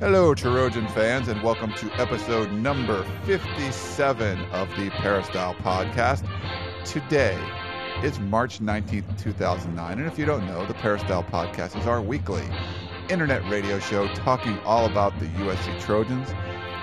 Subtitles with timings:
[0.00, 6.28] Hello, Trojan fans, and welcome to episode number 57 of the Peristyle Podcast.
[6.84, 7.38] Today
[8.02, 12.42] is March 19th, 2009, and if you don't know, the Peristyle Podcast is our weekly
[13.08, 16.28] internet radio show talking all about the USC Trojans.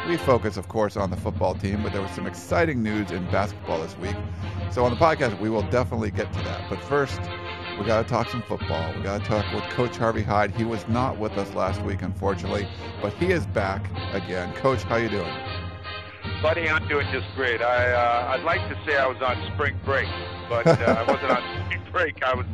[0.07, 3.29] We focus, of course, on the football team, but there was some exciting news in
[3.29, 4.15] basketball this week.
[4.71, 6.69] So on the podcast, we will definitely get to that.
[6.69, 7.19] But first,
[7.81, 8.93] we got to talk some football.
[8.95, 10.51] We got to talk with Coach Harvey Hyde.
[10.51, 12.67] He was not with us last week, unfortunately,
[13.01, 14.53] but he is back again.
[14.53, 15.33] Coach, how you doing?
[16.43, 17.59] Buddy, I'm doing just great.
[17.59, 20.07] I uh, I'd like to say I was on spring break,
[20.47, 22.23] but uh, I wasn't on spring break.
[22.23, 22.45] I was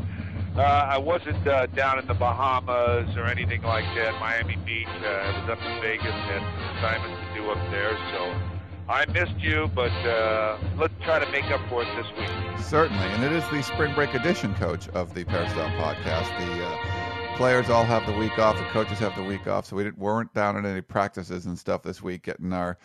[0.55, 4.13] uh, I wasn't uh, down in the Bahamas or anything like that.
[4.21, 4.87] Miami Beach.
[4.87, 6.05] Uh, I was up in Vegas.
[6.05, 8.56] Had some assignments to do up there, so
[8.89, 12.59] I missed you, but uh, let's try to make up for it this week.
[12.59, 16.27] Certainly, and it is the spring break edition, Coach, of the Peristyle podcast.
[16.39, 19.75] The uh, players all have the week off, the coaches have the week off, so
[19.75, 22.77] we didn't, weren't down at any practices and stuff this week, getting our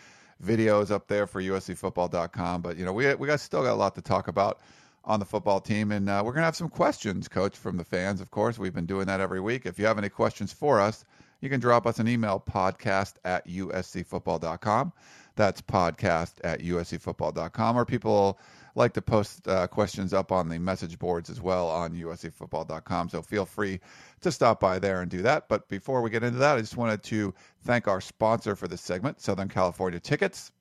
[0.44, 2.62] videos up there for USCFootball.com.
[2.62, 4.59] But you know, we we got still got a lot to talk about
[5.05, 8.20] on the football team, and uh, we're gonna have some questions, Coach, from the fans.
[8.20, 9.66] Of course, we've been doing that every week.
[9.66, 11.05] If you have any questions for us,
[11.41, 14.92] you can drop us an email podcast at uscfootball.com.
[15.36, 17.77] That's podcast at uscfootball.com.
[17.77, 18.38] Or people
[18.75, 23.08] like to post uh, questions up on the message boards as well on uscfootball.com.
[23.08, 23.80] So feel free
[24.20, 25.48] to stop by there and do that.
[25.48, 28.80] But before we get into that, I just wanted to thank our sponsor for this
[28.80, 30.53] segment, Southern California Tickets.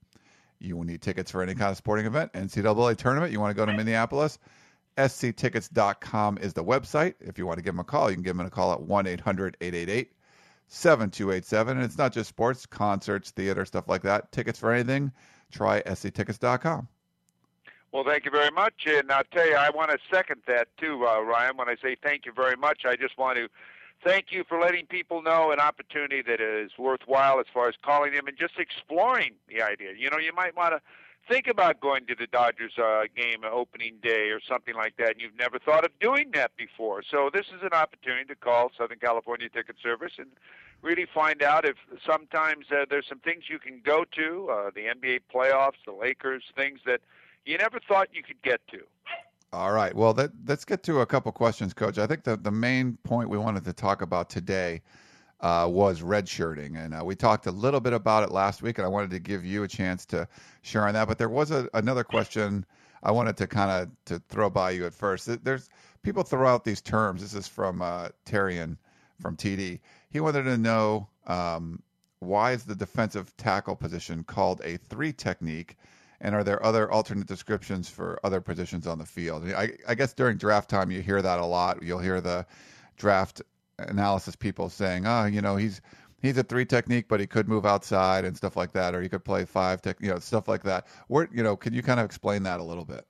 [0.60, 3.32] You will need tickets for any kind of sporting event, NCAA tournament.
[3.32, 4.38] You want to go to Minneapolis?
[4.98, 7.16] sctickets.com is the website.
[7.20, 8.82] If you want to give them a call, you can give them a call at
[8.82, 10.12] 1 800 888
[10.74, 11.78] 7287.
[11.78, 14.32] And it's not just sports, concerts, theater, stuff like that.
[14.32, 15.12] Tickets for anything,
[15.52, 16.88] try sctickets.com.
[17.92, 18.86] Well, thank you very much.
[18.88, 21.58] And I'll tell you, I want to second that too, uh, Ryan.
[21.58, 23.50] When I say thank you very much, I just want to
[24.02, 28.14] thank you for letting people know an opportunity that is worthwhile as far as calling
[28.14, 29.90] them and just exploring the idea.
[29.98, 30.82] You know, you might want to
[31.30, 35.22] think about going to the Dodgers uh, game opening day or something like that, and
[35.22, 37.04] you've never thought of doing that before.
[37.10, 40.28] So this is an opportunity to call Southern California Ticket Service and
[40.82, 44.82] really find out if sometimes uh, there's some things you can go to, uh, the
[44.82, 47.02] NBA playoffs, the Lakers, things that
[47.46, 48.80] you never thought you could get to.
[49.54, 49.94] All right.
[49.94, 51.98] Well, that, let's get to a couple questions, Coach.
[51.98, 54.82] I think the, the main point we wanted to talk about today
[55.42, 56.78] uh, was redshirting.
[56.78, 59.20] And uh, we talked a little bit about it last week, and I wanted to
[59.20, 60.28] give you a chance to
[60.62, 61.08] share on that.
[61.08, 62.66] But there was a, another question
[63.04, 65.44] I wanted to kind of to throw by you at first.
[65.44, 65.70] There's
[66.04, 67.22] people throw out these terms.
[67.22, 68.78] This is from uh, Terrian
[69.20, 69.80] from TD.
[70.10, 71.82] He wanted to know um,
[72.20, 75.78] why is the defensive tackle position called a three technique,
[76.20, 79.48] and are there other alternate descriptions for other positions on the field?
[79.52, 81.82] I, I guess during draft time you hear that a lot.
[81.82, 82.46] You'll hear the
[82.98, 83.42] draft
[83.90, 85.82] analysis people saying, oh, you know, he's
[86.22, 89.10] he's a three technique, but he could move outside and stuff like that, or he
[89.10, 90.88] could play five tech, you know, stuff like that.
[91.08, 93.06] Where, you know, can you kind of explain that a little bit?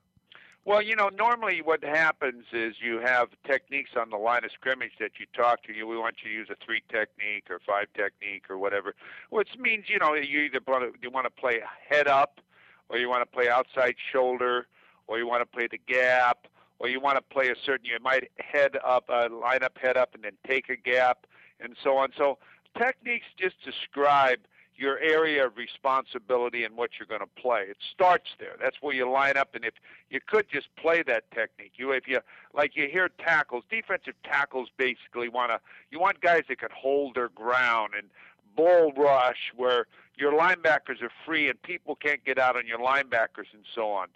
[0.64, 4.92] Well, you know, normally what happens is you have techniques on the line of scrimmage
[5.00, 5.72] that you talk to.
[5.72, 8.94] You, we want you to use a three technique or five technique or whatever,
[9.30, 12.40] which means you know you either want to, you want to play head up,
[12.88, 14.68] or you want to play outside shoulder,
[15.08, 16.46] or you want to play the gap,
[16.82, 19.96] or you want to play a certain, you might head up, uh, line up, head
[19.96, 21.26] up, and then take a gap,
[21.60, 22.10] and so on.
[22.18, 22.38] So
[22.76, 24.40] techniques just describe
[24.74, 27.66] your area of responsibility and what you're going to play.
[27.68, 28.56] It starts there.
[28.60, 29.74] That's where you line up, and if
[30.10, 32.18] you could just play that technique, you if you
[32.52, 35.60] like you hear tackles, defensive tackles basically want to
[35.92, 38.08] you want guys that can hold their ground and
[38.56, 39.86] bull rush where
[40.16, 44.08] your linebackers are free and people can't get out on your linebackers and so on.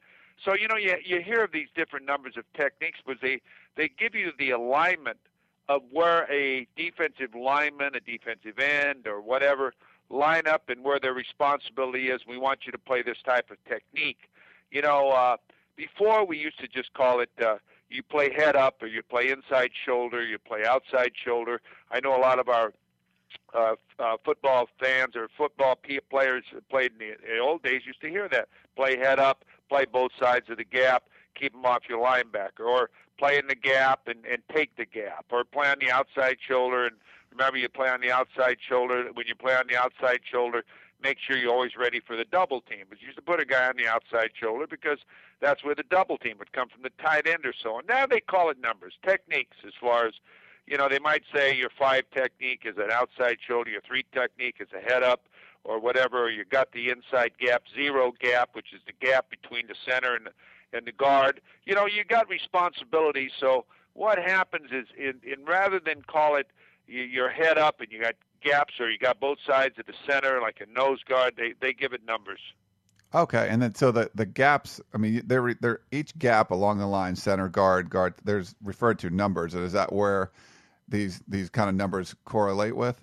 [0.44, 3.40] So you know you you hear of these different numbers of techniques, but they
[3.76, 5.18] they give you the alignment
[5.68, 9.74] of where a defensive lineman, a defensive end, or whatever
[10.08, 12.20] line up and where their responsibility is.
[12.28, 14.30] We want you to play this type of technique.
[14.70, 15.36] You know, uh,
[15.74, 17.56] before we used to just call it uh,
[17.88, 21.60] you play head up or you play inside shoulder, you play outside shoulder.
[21.90, 22.72] I know a lot of our
[23.54, 25.78] uh, uh, football fans or football
[26.10, 29.44] players played in the, in the old days used to hear that play head up,
[29.68, 31.04] play both sides of the gap,
[31.34, 35.26] keep them off your linebacker, or play in the gap and, and take the gap,
[35.30, 36.96] or play on the outside shoulder and
[37.36, 39.10] Remember, you play on the outside shoulder.
[39.12, 40.64] When you play on the outside shoulder,
[41.02, 42.84] make sure you're always ready for the double team.
[42.88, 45.00] But you used to put a guy on the outside shoulder because
[45.40, 47.86] that's where the double team would come from, the tight end or so on.
[47.86, 50.14] Now they call it numbers, techniques as far as,
[50.66, 54.56] you know, they might say your five technique is an outside shoulder, your three technique
[54.60, 55.24] is a head up
[55.66, 59.74] or whatever, you got the inside gap, zero gap, which is the gap between the
[59.84, 61.40] center and the, and the guard.
[61.64, 63.30] You know, you got responsibility.
[63.38, 66.48] So what happens is, in, in rather than call it
[66.86, 70.40] your head up and you got gaps or you got both sides of the center
[70.40, 72.40] like a nose guard, they they give it numbers.
[73.14, 74.80] Okay, and then so the the gaps.
[74.94, 78.14] I mean, they're they're each gap along the line, center, guard, guard.
[78.24, 79.54] There's referred to numbers.
[79.54, 80.30] Is that where
[80.88, 83.02] these these kind of numbers correlate with?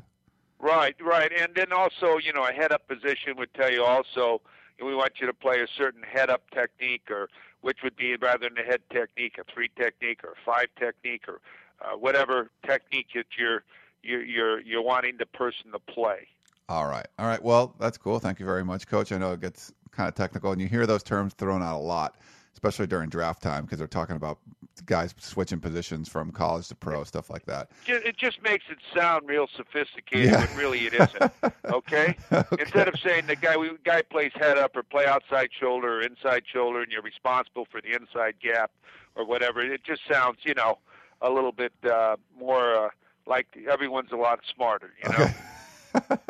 [0.63, 4.39] Right, right, and then also, you know, a head up position would tell you also
[4.81, 7.27] we want you to play a certain head up technique, or
[7.59, 11.25] which would be rather than a head technique, a three technique, or a five technique,
[11.27, 11.41] or
[11.81, 13.63] uh, whatever technique that you're
[14.03, 16.27] you're you're you're wanting the person to play.
[16.69, 17.43] All right, all right.
[17.43, 18.19] Well, that's cool.
[18.19, 19.11] Thank you very much, Coach.
[19.11, 21.83] I know it gets kind of technical, and you hear those terms thrown out a
[21.83, 22.15] lot,
[22.63, 24.39] especially during draft time because they're talking about
[24.85, 27.69] guys switching positions from college to pro, stuff like that.
[27.85, 30.45] It just makes it sound real sophisticated yeah.
[30.45, 31.31] when really it isn't.
[31.65, 32.15] Okay?
[32.31, 32.55] okay?
[32.59, 36.01] Instead of saying the guy we guy plays head up or play outside shoulder or
[36.01, 38.71] inside shoulder, and you're responsible for the inside gap
[39.15, 40.77] or whatever, it just sounds, you know,
[41.21, 42.89] a little bit uh, more uh,
[43.27, 44.93] like everyone's a lot smarter.
[45.03, 45.25] You know.
[45.25, 45.33] Okay.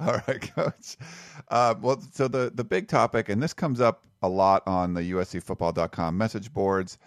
[0.00, 0.96] All right, coach.
[1.48, 5.02] Uh, well, so the the big topic, and this comes up a lot on the
[5.12, 6.98] USCFootball.com message boards,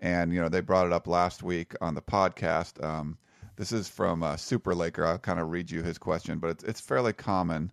[0.00, 2.82] and you know they brought it up last week on the podcast.
[2.84, 3.18] Um,
[3.56, 5.04] this is from uh, Super Laker.
[5.04, 7.72] I'll kind of read you his question, but it's it's fairly common.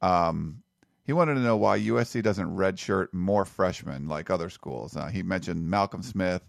[0.00, 0.62] Um,
[1.04, 4.96] he wanted to know why USC doesn't redshirt more freshmen like other schools.
[4.96, 6.42] Uh, he mentioned Malcolm Smith,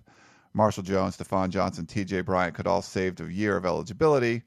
[0.54, 2.22] Marshall Jones, Stephon Johnson, T.J.
[2.22, 4.44] Bryant could all saved a year of eligibility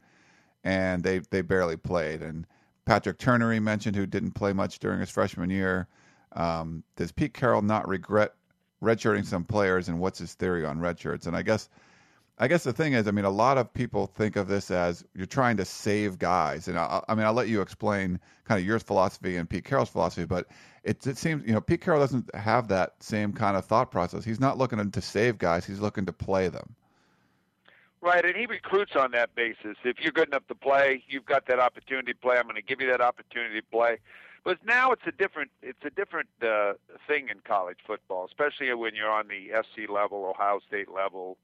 [0.64, 2.22] and they they barely played.
[2.22, 2.46] And
[2.84, 5.86] Patrick Turner he mentioned who didn't play much during his freshman year.
[6.32, 8.34] Um, does Pete Carroll not regret
[8.82, 11.26] redshirting some players, and what's his theory on redshirts?
[11.26, 11.68] And I guess.
[12.36, 15.04] I guess the thing is, I mean, a lot of people think of this as
[15.14, 18.66] you're trying to save guys, and I, I mean, I'll let you explain kind of
[18.66, 20.48] your philosophy and Pete Carroll's philosophy, but
[20.82, 24.24] it, it seems you know Pete Carroll doesn't have that same kind of thought process.
[24.24, 26.74] He's not looking to save guys; he's looking to play them.
[28.04, 29.78] Right, and he recruits on that basis.
[29.82, 32.36] If you're good enough to play, you've got that opportunity to play.
[32.36, 33.96] I'm going to give you that opportunity to play.
[34.44, 36.74] But now it's a different it's a different uh,
[37.08, 41.38] thing in college football, especially when you're on the SC level, Ohio State level,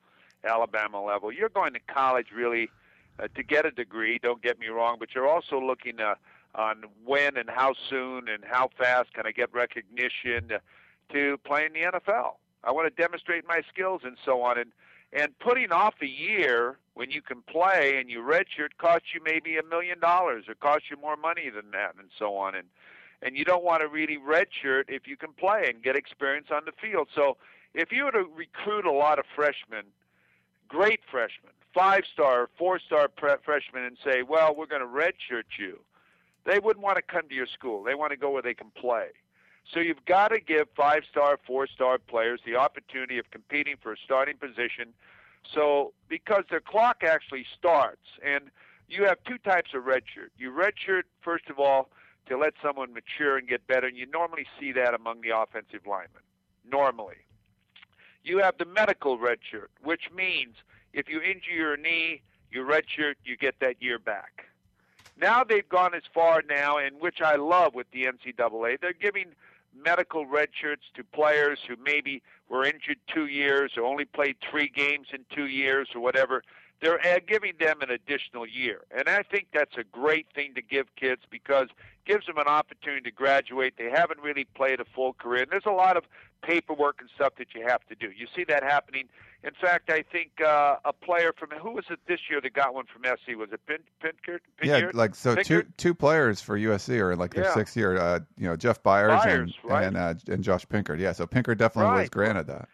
[0.45, 1.33] Alabama level.
[1.33, 2.69] You're going to college really
[3.19, 4.19] uh, to get a degree.
[4.23, 6.17] Don't get me wrong, but you're also looking uh,
[6.55, 10.51] on when and how soon and how fast can I get recognition
[11.11, 12.33] to play in the NFL.
[12.63, 14.59] I want to demonstrate my skills and so on.
[14.59, 14.73] And
[15.13, 19.57] and putting off a year when you can play and you redshirt costs you maybe
[19.57, 22.55] a million dollars or costs you more money than that and so on.
[22.55, 22.69] And
[23.23, 26.63] and you don't want to really redshirt if you can play and get experience on
[26.65, 27.09] the field.
[27.15, 27.37] So
[27.75, 29.85] if you were to recruit a lot of freshmen,
[30.69, 35.59] great freshmen, five star, four star pre- freshmen, and say, well, we're going to redshirt
[35.59, 35.81] you,
[36.47, 37.83] they wouldn't want to come to your school.
[37.83, 39.09] They want to go where they can play.
[39.73, 43.93] So you've got to give five star, four star players the opportunity of competing for
[43.93, 44.93] a starting position.
[45.55, 48.51] So because their clock actually starts, and
[48.89, 50.31] you have two types of redshirt.
[50.37, 51.91] You redshirt first of all
[52.27, 55.87] to let someone mature and get better, and you normally see that among the offensive
[55.87, 56.23] linemen.
[56.71, 57.17] Normally,
[58.23, 60.57] you have the medical redshirt, which means
[60.93, 64.47] if you injure your knee, you redshirt, you get that year back.
[65.17, 69.27] Now they've gone as far now, and which I love with the NCAA, they're giving
[69.75, 74.69] medical red shirts to players who maybe were injured two years or only played three
[74.69, 76.43] games in two years or whatever.
[76.81, 78.83] They're uh, giving them an additional year.
[78.91, 82.47] And I think that's a great thing to give kids because it gives them an
[82.47, 83.75] opportunity to graduate.
[83.77, 85.43] They haven't really played a full career.
[85.43, 86.05] And there's a lot of
[86.43, 88.11] paperwork and stuff that you have to do.
[88.11, 89.09] You see that happening
[89.43, 92.75] in fact, I think uh, a player from who was it this year that got
[92.75, 93.39] one from SC?
[93.39, 94.41] Was it Pin, Pinkert?
[94.63, 95.45] Yeah, like so Pinkert?
[95.45, 97.55] two two players for USC are like their yeah.
[97.55, 97.97] sixth year.
[97.97, 99.85] Uh, you know, Jeff Byers, Byers and right?
[99.85, 100.99] and, uh, and Josh Pinkert.
[100.99, 102.01] Yeah, so Pinkert definitely right.
[102.01, 102.69] was granted that.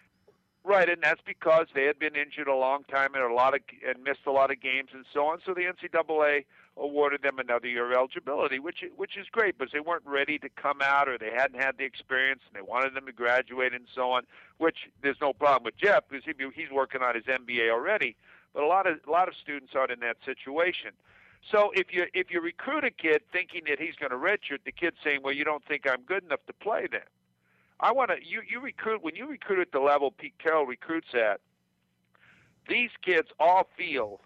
[0.64, 3.60] Right, and that's because they had been injured a long time and a lot of
[3.86, 5.38] and missed a lot of games and so on.
[5.46, 9.80] So the NCAA awarded them another year of eligibility, which which is great because they
[9.80, 13.06] weren't ready to come out or they hadn't had the experience and they wanted them
[13.06, 14.24] to graduate and so on.
[14.58, 18.16] Which there's no problem with Jeff because he, he's working on his MBA already.
[18.52, 20.90] But a lot of a lot of students aren't in that situation.
[21.50, 24.72] So if you if you recruit a kid thinking that he's going to redshirt, the
[24.72, 27.00] kid's saying, "Well, you don't think I'm good enough to play then."
[27.80, 31.14] I want to you you recruit when you recruit at the level Pete Carroll recruits
[31.14, 31.40] at.
[32.68, 34.20] These kids all feel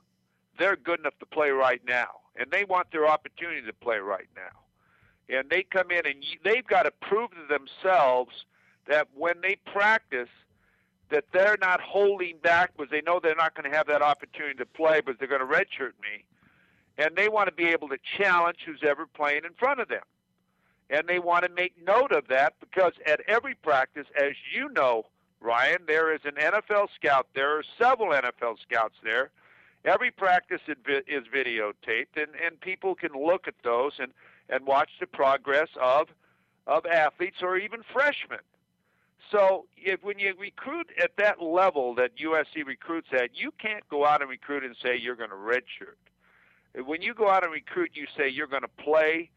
[0.61, 4.29] they're good enough to play right now, and they want their opportunity to play right
[4.37, 5.37] now.
[5.37, 8.45] And they come in and they've got to prove to themselves
[8.89, 10.29] that when they practice,
[11.11, 14.55] that they're not holding back because they know they're not going to have that opportunity
[14.55, 16.25] to play, but they're going to redshirt me.
[16.99, 20.03] And they want to be able to challenge who's ever playing in front of them.
[20.91, 25.07] And they want to make note of that because at every practice, as you know,
[25.41, 27.29] Ryan, there is an NFL scout.
[27.35, 29.31] There are several NFL scouts there.
[29.85, 34.13] Every practice is videotaped, and, and people can look at those and,
[34.49, 36.09] and watch the progress of
[36.67, 38.39] of athletes or even freshmen.
[39.31, 44.05] So if when you recruit at that level that USC recruits at, you can't go
[44.05, 46.85] out and recruit and say you're going to redshirt.
[46.85, 49.31] When you go out and recruit, you say you're going to play.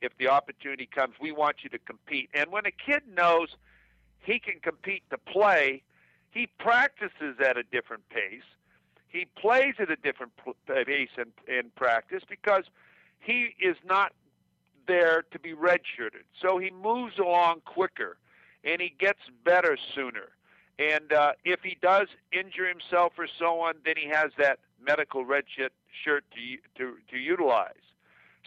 [0.00, 2.30] If the opportunity comes, we want you to compete.
[2.34, 3.48] And when a kid knows
[4.20, 5.82] he can compete to play,
[6.30, 8.42] he practices at a different pace.
[9.10, 10.32] He plays at a different
[10.66, 12.64] pace in, in practice because
[13.18, 14.12] he is not
[14.86, 16.24] there to be redshirted.
[16.40, 18.16] So he moves along quicker
[18.64, 20.30] and he gets better sooner.
[20.78, 25.24] And uh, if he does injure himself or so on, then he has that medical
[25.24, 27.74] red shirt, to, to to utilize.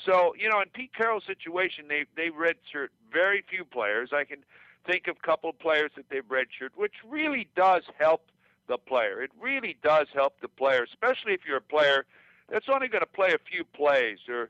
[0.03, 4.10] So you know, in Pete Carroll's situation, they they redshirt very few players.
[4.12, 4.39] I can
[4.86, 8.24] think of a couple of players that they've redshirt, which really does help
[8.67, 9.22] the player.
[9.22, 12.05] It really does help the player, especially if you're a player
[12.50, 14.50] that's only going to play a few plays or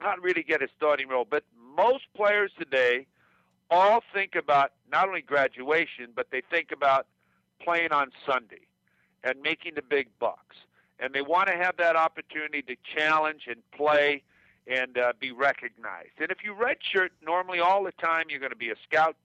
[0.00, 1.26] not really get a starting role.
[1.28, 1.44] But
[1.76, 3.06] most players today
[3.70, 7.06] all think about not only graduation, but they think about
[7.62, 8.66] playing on Sunday
[9.22, 10.56] and making the big bucks.
[10.98, 14.22] And they want to have that opportunity to challenge and play
[14.66, 16.12] and uh, be recognized.
[16.18, 19.16] And if you redshirt, normally all the time you're going to be a scout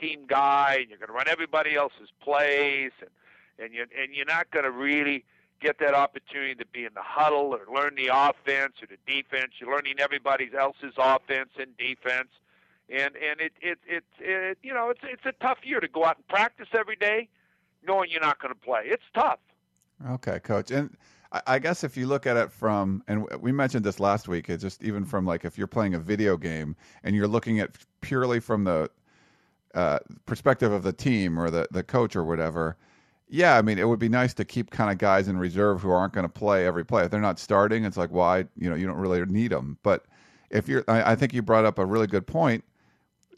[0.00, 3.10] team guy and you're going to run everybody else's plays and
[3.58, 5.24] and you and you're not going to really
[5.60, 9.52] get that opportunity to be in the huddle or learn the offense or the defense.
[9.58, 12.28] You're learning everybody else's offense and defense
[12.88, 16.04] and and it it it, it you know it's it's a tough year to go
[16.04, 17.28] out and practice every day,
[17.86, 18.82] knowing you're not going to play.
[18.84, 19.40] It's tough.
[20.10, 20.96] Okay, coach, and
[21.46, 24.62] I guess if you look at it from, and we mentioned this last week, it's
[24.62, 27.70] just even from like if you're playing a video game and you're looking at
[28.00, 28.90] purely from the
[29.74, 32.76] uh, perspective of the team or the the coach or whatever.
[33.28, 35.90] Yeah, I mean, it would be nice to keep kind of guys in reserve who
[35.90, 37.04] aren't going to play every play.
[37.04, 38.38] If they're not starting, it's like, why?
[38.38, 39.78] Well, you know, you don't really need them.
[39.82, 40.06] But
[40.50, 42.64] if you're, I, I think you brought up a really good point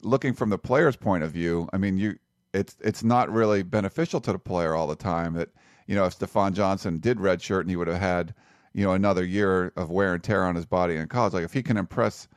[0.03, 2.19] looking from the player's point of view, I mean, you
[2.55, 5.35] it's it's not really beneficial to the player all the time.
[5.35, 5.51] That
[5.87, 8.35] you know, if Stefan Johnson did redshirt and he would have had
[8.75, 11.53] you know another year of wear and tear on his body in college, like if
[11.53, 12.29] he can impress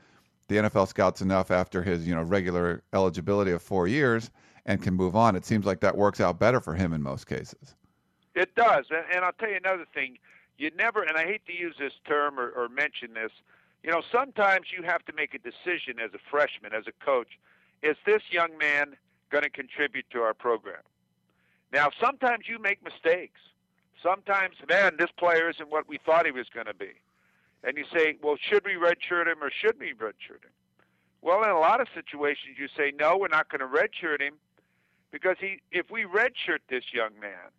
[0.47, 4.31] the NFL scouts enough after his you know regular eligibility of four years
[4.65, 7.27] and can move on, it seems like that works out better for him in most
[7.27, 7.75] cases.
[8.35, 10.17] It does, and, and I'll tell you another thing.
[10.57, 13.31] You never, and I hate to use this term or, or mention this.
[13.83, 17.39] You know, sometimes you have to make a decision as a freshman, as a coach
[17.81, 18.95] is this young man
[19.31, 20.81] going to contribute to our program?
[21.73, 23.39] Now, sometimes you make mistakes.
[24.03, 26.91] Sometimes, man, this player isn't what we thought he was going to be.
[27.63, 30.53] And you say, well, should we redshirt him or should we redshirt him?
[31.21, 34.33] Well, in a lot of situations, you say, no, we're not going to redshirt him
[35.11, 37.51] because he, if we redshirt this young man,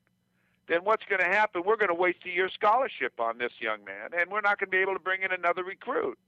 [0.68, 1.62] then what's going to happen?
[1.64, 4.70] We're going to waste a year scholarship on this young man, and we're not going
[4.70, 6.18] to be able to bring in another recruit.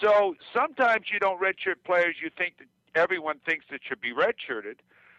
[0.00, 4.76] So sometimes you don't redshirt players you think that everyone thinks it should be redshirted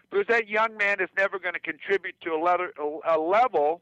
[0.10, 2.74] because that young man is never going to contribute to a, letter,
[3.08, 3.82] a level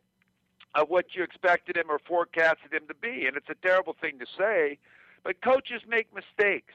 [0.75, 3.25] of what you expected him or forecasted him to be.
[3.25, 4.77] And it's a terrible thing to say,
[5.23, 6.73] but coaches make mistakes.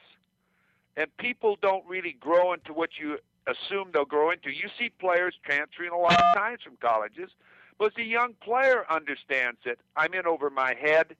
[0.95, 4.49] And people don't really grow into what you assume they'll grow into.
[4.49, 7.29] You see players transferring a lot of times from colleges,
[7.77, 9.79] but the young player understands it.
[9.95, 11.15] I'm in over my head.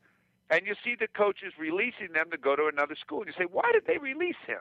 [0.50, 3.22] And you see the coaches releasing them to go to another school.
[3.22, 4.60] And you say, why did they release him?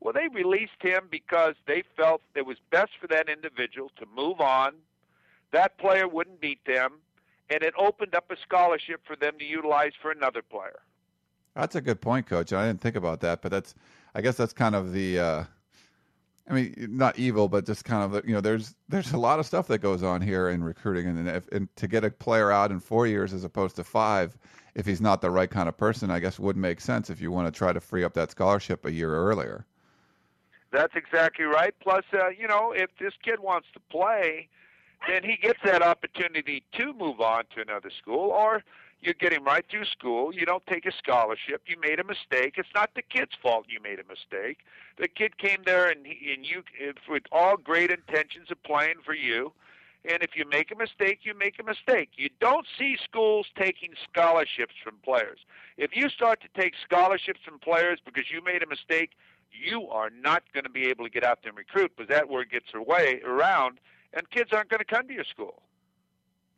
[0.00, 4.40] Well, they released him because they felt it was best for that individual to move
[4.40, 4.72] on.
[5.52, 6.94] That player wouldn't beat them,
[7.50, 10.80] and it opened up a scholarship for them to utilize for another player.
[11.54, 12.52] That's a good point, Coach.
[12.52, 13.74] I didn't think about that, but that's,
[14.14, 15.44] I guess that's kind of the, uh,
[16.48, 19.46] I mean, not evil, but just kind of, you know, there's there's a lot of
[19.46, 22.70] stuff that goes on here in recruiting, and if, and to get a player out
[22.70, 24.38] in four years as opposed to five,
[24.74, 27.30] if he's not the right kind of person, I guess would make sense if you
[27.30, 29.66] want to try to free up that scholarship a year earlier.
[30.70, 31.74] That's exactly right.
[31.80, 34.48] Plus, uh, you know, if this kid wants to play,
[35.06, 38.62] then he gets that opportunity to move on to another school, or
[39.00, 40.34] you get him right through school.
[40.34, 41.62] You don't take a scholarship.
[41.66, 42.54] You made a mistake.
[42.56, 44.58] It's not the kid's fault you made a mistake.
[44.98, 46.62] The kid came there and he, and you
[47.08, 49.52] with all great intentions of playing for you,
[50.04, 52.10] And if you make a mistake, you make a mistake.
[52.16, 55.40] You don't see schools taking scholarships from players.
[55.76, 59.10] If you start to take scholarships from players because you made a mistake,
[59.50, 62.28] you are not going to be able to get out there and recruit because that
[62.28, 63.78] word gets away around,
[64.14, 65.62] and kids aren't going to come to your school.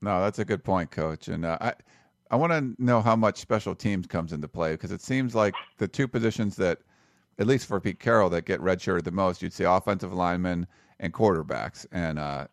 [0.02, 1.28] No, that's a good point, Coach.
[1.28, 1.74] And uh, I,
[2.30, 5.54] I want to know how much special teams comes into play because it seems like
[5.78, 6.78] the two positions that,
[7.38, 10.66] at least for Pete Carroll, that get redshirted the most, you'd say offensive linemen
[11.00, 11.86] and quarterbacks.
[11.90, 12.46] And uh,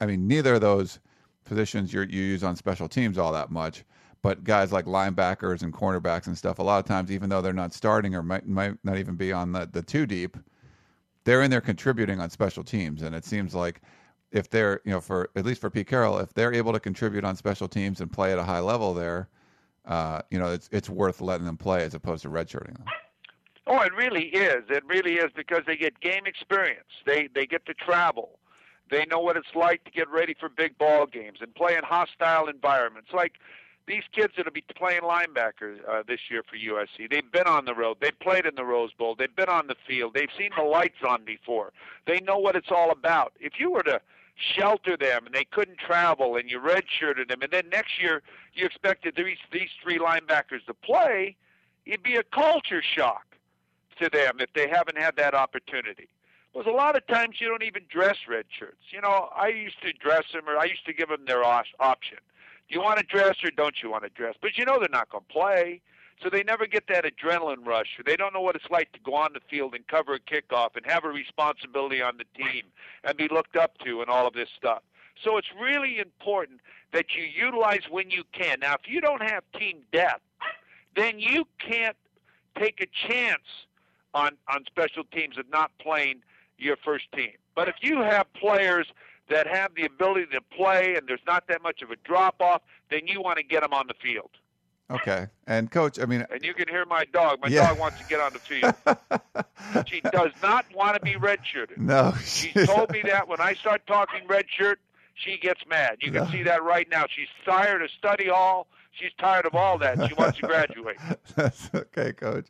[0.00, 0.98] I mean, neither of those
[1.44, 3.84] positions you use on special teams all that much.
[4.22, 7.52] But guys like linebackers and cornerbacks and stuff, a lot of times, even though they're
[7.52, 10.36] not starting or might, might not even be on the, the two deep,
[11.24, 13.02] they're in there contributing on special teams.
[13.02, 13.80] And it seems like
[14.32, 17.24] if they're, you know, for at least for Pete Carroll, if they're able to contribute
[17.24, 19.28] on special teams and play at a high level there,
[19.86, 22.86] uh, you know, it's it's worth letting them play as opposed to redshirting them.
[23.66, 24.64] Oh, it really is.
[24.70, 26.88] It really is because they get game experience.
[27.06, 28.38] They they get to travel.
[28.90, 31.84] They know what it's like to get ready for big ball games and play in
[31.84, 33.10] hostile environments.
[33.12, 33.34] Like
[33.86, 37.10] these kids that'll be playing linebacker uh, this year for USC.
[37.10, 37.96] They've been on the road.
[38.00, 39.14] They've played in the Rose Bowl.
[39.18, 40.14] They've been on the field.
[40.14, 41.72] They've seen the lights on before.
[42.06, 43.32] They know what it's all about.
[43.40, 44.00] If you were to
[44.36, 48.22] shelter them and they couldn't travel and you redshirted them and then next year
[48.54, 51.36] you expected these these three linebackers to play,
[51.86, 53.24] it'd be a culture shock
[54.00, 56.08] to them if they haven't had that opportunity.
[56.52, 58.82] Because a lot of times you don't even dress red shirts.
[58.90, 62.18] You know, I used to dress them or I used to give them their option.
[62.68, 64.34] Do you want to dress or don't you want to dress?
[64.40, 65.80] But you know they're not going to play.
[66.22, 67.98] So they never get that adrenaline rush.
[68.04, 70.76] They don't know what it's like to go on the field and cover a kickoff
[70.76, 72.64] and have a responsibility on the team
[73.04, 74.82] and be looked up to and all of this stuff.
[75.22, 76.60] So it's really important
[76.92, 78.60] that you utilize when you can.
[78.60, 80.22] Now, if you don't have team depth,
[80.96, 81.96] then you can't
[82.58, 83.66] take a chance
[84.14, 86.22] on on special teams of not playing
[86.58, 87.32] your first team.
[87.54, 88.86] But if you have players
[89.30, 92.62] that have the ability to play and there's not that much of a drop off,
[92.90, 94.30] then you want to get them on the field.
[94.92, 95.26] Okay.
[95.46, 97.40] And coach, I mean, and you can hear my dog.
[97.42, 97.68] My yeah.
[97.68, 98.74] dog wants to get on the field.
[99.88, 101.78] she does not want to be redshirted.
[101.78, 104.76] No, she told me that when I start talking redshirt,
[105.14, 105.96] she gets mad.
[106.00, 106.30] You can no.
[106.30, 107.06] see that right now.
[107.08, 108.66] She's tired of study hall.
[108.92, 110.06] She's tired of all that.
[110.08, 110.98] She wants to graduate.
[111.36, 112.46] That's okay, coach.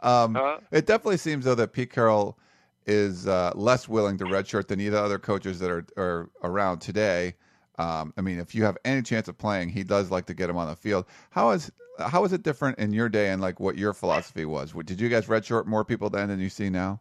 [0.00, 0.58] Um, huh?
[0.70, 2.38] It definitely seems though that Pete Carroll
[2.86, 7.34] is uh, less willing to redshirt than either other coaches that are, are around today.
[7.78, 10.50] Um, I mean, if you have any chance of playing, he does like to get
[10.50, 11.06] him on the field.
[11.30, 14.72] How is how is it different in your day and like what your philosophy was?
[14.72, 17.00] Did you guys redshirt more people then than you see now?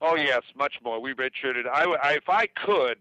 [0.00, 1.00] Oh yes, much more.
[1.00, 1.66] We redshirted.
[1.66, 2.98] I, I if I could,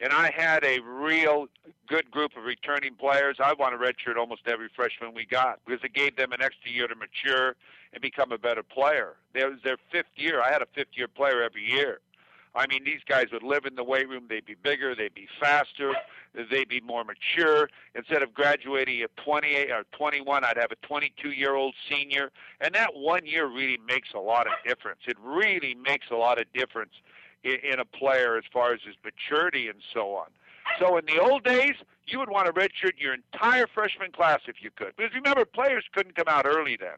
[0.00, 1.46] and I had a real
[1.86, 5.82] good group of returning players, I want to redshirt almost every freshman we got because
[5.84, 7.56] it gave them an extra year to mature
[7.92, 9.14] and become a better player.
[9.32, 10.42] There was their fifth year.
[10.42, 12.00] I had a fifth year player every year.
[12.54, 14.26] I mean, these guys would live in the weight room.
[14.28, 14.94] They'd be bigger.
[14.94, 15.92] They'd be faster.
[16.34, 17.68] They'd be more mature.
[17.94, 22.30] Instead of graduating at 28 or 21, I'd have a 22 year old senior.
[22.60, 25.00] And that one year really makes a lot of difference.
[25.06, 26.92] It really makes a lot of difference
[27.42, 30.26] in, in a player as far as his maturity and so on.
[30.78, 31.74] So in the old days,
[32.06, 34.92] you would want to redshirt your entire freshman class if you could.
[34.96, 36.96] Because remember, players couldn't come out early then.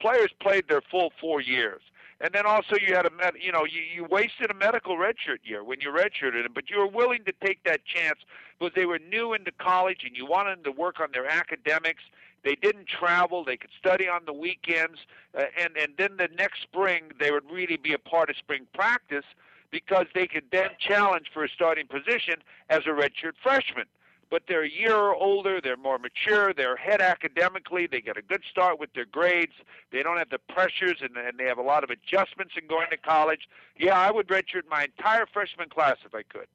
[0.00, 1.80] Players played their full four years.
[2.20, 5.38] And then also you had a med, you know you, you wasted a medical redshirt
[5.42, 8.18] year when you redshirted them, but you were willing to take that chance
[8.58, 12.02] because they were new into college and you wanted them to work on their academics.
[12.44, 14.98] They didn't travel; they could study on the weekends,
[15.36, 18.66] uh, and and then the next spring they would really be a part of spring
[18.74, 19.24] practice
[19.70, 22.34] because they could then challenge for a starting position
[22.68, 23.86] as a redshirt freshman
[24.30, 28.42] but they're a year older, they're more mature, they're ahead academically, they get a good
[28.48, 29.52] start with their grades,
[29.90, 32.88] they don't have the pressures, and, and they have a lot of adjustments in going
[32.90, 33.48] to college.
[33.76, 36.46] Yeah, I would redshirt my entire freshman class if I could.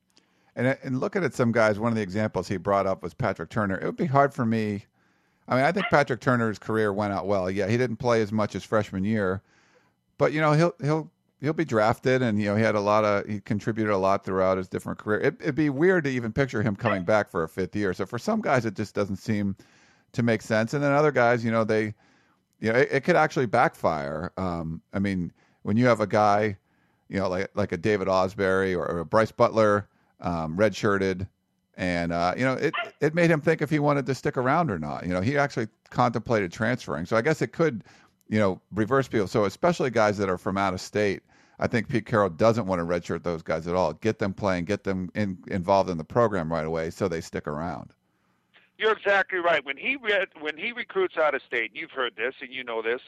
[0.55, 3.13] And, uh, and looking at some guys, one of the examples he brought up was
[3.13, 3.77] Patrick Turner.
[3.77, 4.85] It would be hard for me.
[5.47, 7.51] I mean, I think Patrick Turner's career went out well.
[7.51, 9.41] Yeah, he didn't play as much as freshman year,
[10.17, 11.11] but you know he'll he'll
[11.41, 14.23] he'll be drafted, and you know he had a lot of he contributed a lot
[14.23, 15.19] throughout his different career.
[15.19, 17.93] It, would be weird to even picture him coming back for a fifth year.
[17.93, 19.55] So for some guys, it just doesn't seem
[20.13, 21.93] to make sense, and then other guys, you know, they,
[22.59, 24.31] you know, it, it could actually backfire.
[24.37, 25.31] Um, I mean,
[25.63, 26.57] when you have a guy,
[27.09, 29.87] you know, like like a David Ausberry or, or a Brice Butler,
[30.21, 31.27] um, redshirted.
[31.77, 34.71] And uh, you know, it it made him think if he wanted to stick around
[34.71, 35.05] or not.
[35.05, 37.05] You know, he actually contemplated transferring.
[37.05, 37.83] So I guess it could
[38.29, 39.27] you know, reverse people.
[39.27, 41.21] So especially guys that are from out of state,
[41.59, 43.93] I think Pete Carroll doesn't want to redshirt those guys at all.
[43.93, 47.47] Get them playing, get them in, involved in the program right away, so they stick
[47.47, 47.91] around.
[48.77, 49.63] You're exactly right.
[49.63, 52.99] When he when he recruits out of state, you've heard this and you know this,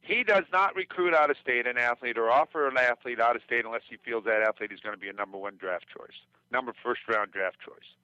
[0.00, 3.42] he does not recruit out of state an athlete or offer an athlete out of
[3.42, 6.16] state unless he feels that athlete is going to be a number one draft choice,
[6.52, 7.96] number first round draft choice.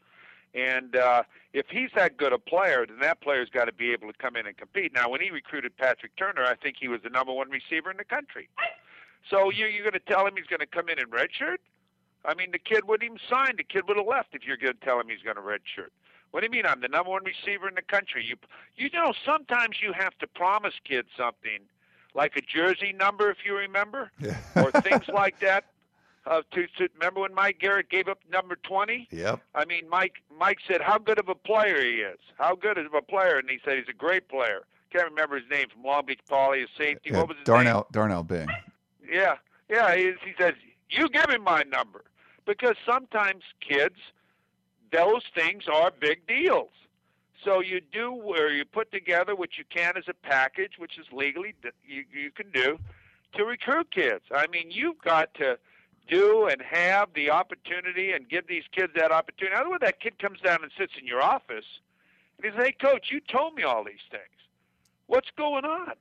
[0.55, 4.07] And uh, if he's that good a player, then that player's got to be able
[4.13, 4.93] to come in and compete.
[4.95, 7.97] Now, when he recruited Patrick Turner, I think he was the number one receiver in
[7.97, 8.49] the country.
[9.29, 11.57] So you, you're going to tell him he's going to come in in redshirt?
[12.25, 13.57] I mean, the kid wouldn't even sign.
[13.57, 15.91] The kid would have left if you're going to tell him he's going to redshirt.
[16.31, 16.67] What do you mean?
[16.67, 18.25] I'm the number one receiver in the country.
[18.25, 18.37] You,
[18.77, 21.61] you know, sometimes you have to promise kids something,
[22.15, 24.37] like a jersey number, if you remember, Yeah.
[24.57, 25.65] or things like that.
[26.27, 29.09] Uh, to, to remember when Mike Garrett gave up number 20?
[29.11, 29.41] Yep.
[29.55, 32.19] I mean, Mike Mike said how good of a player he is.
[32.39, 34.63] How good of a player, and he said he's a great player.
[34.91, 37.11] Can't remember his name from Long Beach Poly, his safety.
[37.11, 37.85] Yeah, what was his Darnell name?
[37.93, 38.49] Darnell Bing.
[39.07, 39.35] Yeah,
[39.69, 39.95] yeah.
[39.95, 40.55] He, he says
[40.89, 42.05] you give him my number
[42.47, 43.97] because sometimes kids,
[44.93, 46.71] those things are big deals.
[47.45, 51.07] So you do where you put together what you can as a package, which is
[51.13, 51.55] legally
[51.87, 52.79] you you can do
[53.35, 54.25] to recruit kids.
[54.35, 55.59] I mean, you've got to
[56.09, 59.57] do and have the opportunity and give these kids that opportunity.
[59.57, 61.65] Otherwise, that kid comes down and sits in your office
[62.37, 64.23] and he says, "Hey, coach, you told me all these things.
[65.07, 65.95] What's going on?"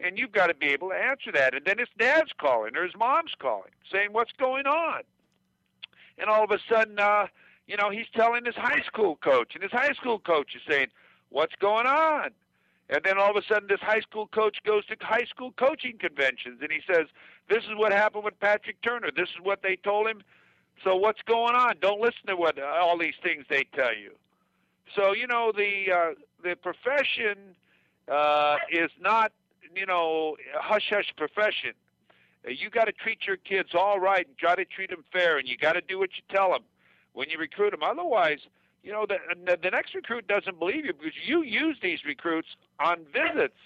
[0.00, 1.54] And you've got to be able to answer that.
[1.54, 5.02] And then his dad's calling or his mom's calling, saying, "What's going on?"
[6.18, 7.28] And all of a sudden, uh,
[7.66, 10.88] you know, he's telling his high school coach, and his high school coach is saying,
[11.28, 12.30] "What's going on?"
[12.88, 15.96] And then all of a sudden, this high school coach goes to high school coaching
[15.98, 17.06] conventions, and he says,
[17.48, 19.10] "This is what happened with Patrick Turner.
[19.14, 20.22] This is what they told him.
[20.84, 21.76] So what's going on?
[21.80, 24.12] Don't listen to what all these things they tell you."
[24.94, 27.56] So you know, the uh, the profession
[28.08, 29.32] uh, is not,
[29.74, 31.72] you know, hush hush profession.
[32.46, 35.46] You got to treat your kids all right and try to treat them fair, and
[35.46, 36.62] you got to do what you tell them
[37.12, 37.82] when you recruit them.
[37.84, 38.40] Otherwise,
[38.82, 39.18] you know, the
[39.62, 42.48] the next recruit doesn't believe you because you use these recruits
[42.80, 43.56] on visits.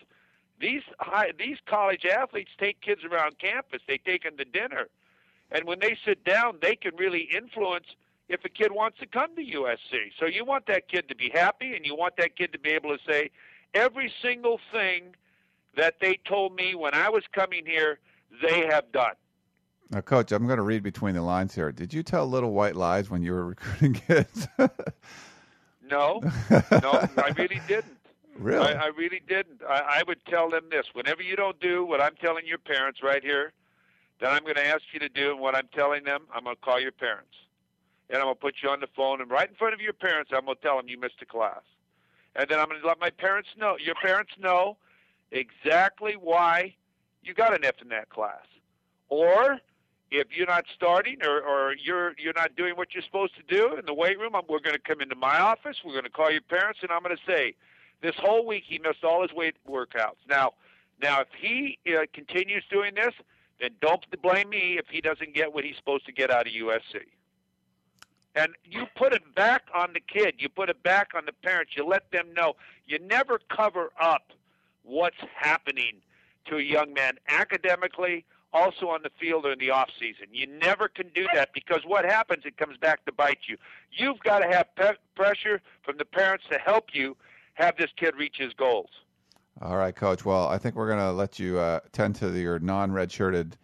[0.58, 3.82] These high, these college athletes take kids around campus.
[3.86, 4.88] They take them to dinner,
[5.50, 7.86] and when they sit down, they can really influence
[8.28, 10.12] if a kid wants to come to USC.
[10.18, 12.70] So you want that kid to be happy, and you want that kid to be
[12.70, 13.30] able to say
[13.74, 15.14] every single thing
[15.76, 17.98] that they told me when I was coming here.
[18.42, 19.14] They have done.
[19.90, 21.70] Now, Coach, I'm going to read between the lines here.
[21.70, 24.48] Did you tell little white lies when you were recruiting kids?
[25.88, 27.95] No, no, I really didn't.
[28.38, 28.74] Really?
[28.74, 29.62] I, I really didn't.
[29.68, 33.00] I, I would tell them this: whenever you don't do what I'm telling your parents
[33.02, 33.52] right here,
[34.20, 36.56] then I'm going to ask you to do, and what I'm telling them, I'm going
[36.56, 37.34] to call your parents,
[38.08, 39.92] and I'm going to put you on the phone, and right in front of your
[39.92, 41.62] parents, I'm going to tell them you missed a class,
[42.34, 44.76] and then I'm going to let my parents know, your parents know
[45.32, 46.74] exactly why
[47.22, 48.46] you got an F in that class,
[49.08, 49.58] or
[50.10, 53.76] if you're not starting or, or you're you're not doing what you're supposed to do
[53.76, 55.78] in the weight room, I'm, we're going to come into my office.
[55.84, 57.54] We're going to call your parents, and I'm going to say,
[58.02, 60.16] this whole week he missed all his weight workouts.
[60.28, 60.52] Now,
[61.02, 63.14] now if he uh, continues doing this,
[63.60, 66.52] then don't blame me if he doesn't get what he's supposed to get out of
[66.52, 67.00] USC.
[68.34, 70.34] And you put it back on the kid.
[70.38, 71.72] You put it back on the parents.
[71.74, 72.54] You let them know.
[72.84, 74.32] You never cover up
[74.82, 76.02] what's happening
[76.48, 80.26] to a young man academically, also on the field or in the off season.
[80.32, 82.44] You never can do that because what happens?
[82.44, 83.56] It comes back to bite you.
[83.90, 87.16] You've got to have pe- pressure from the parents to help you
[87.56, 88.88] have this kid reach his goals.
[89.60, 90.24] All right, Coach.
[90.24, 93.56] Well, I think we're going to let you uh, tend to your non-red shirted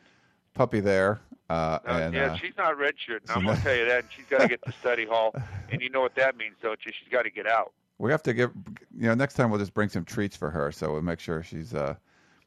[0.55, 1.21] puppy there.
[1.51, 3.21] Uh, Uh, and, yeah, uh, she's not redshirt.
[3.29, 4.01] I'm gonna tell you that.
[4.05, 5.35] And she's got to get to study hall,
[5.71, 6.93] and you know what that means, don't you?
[6.99, 7.73] She's got to get out.
[7.99, 8.53] we have to give,
[8.97, 11.43] you know, next time we'll just bring some treats for her so we'll make sure
[11.43, 11.95] she's uh,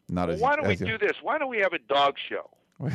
[0.09, 0.41] not Well, as.
[0.41, 1.13] why don't we as do this?
[1.21, 2.49] Why don't we have a dog show?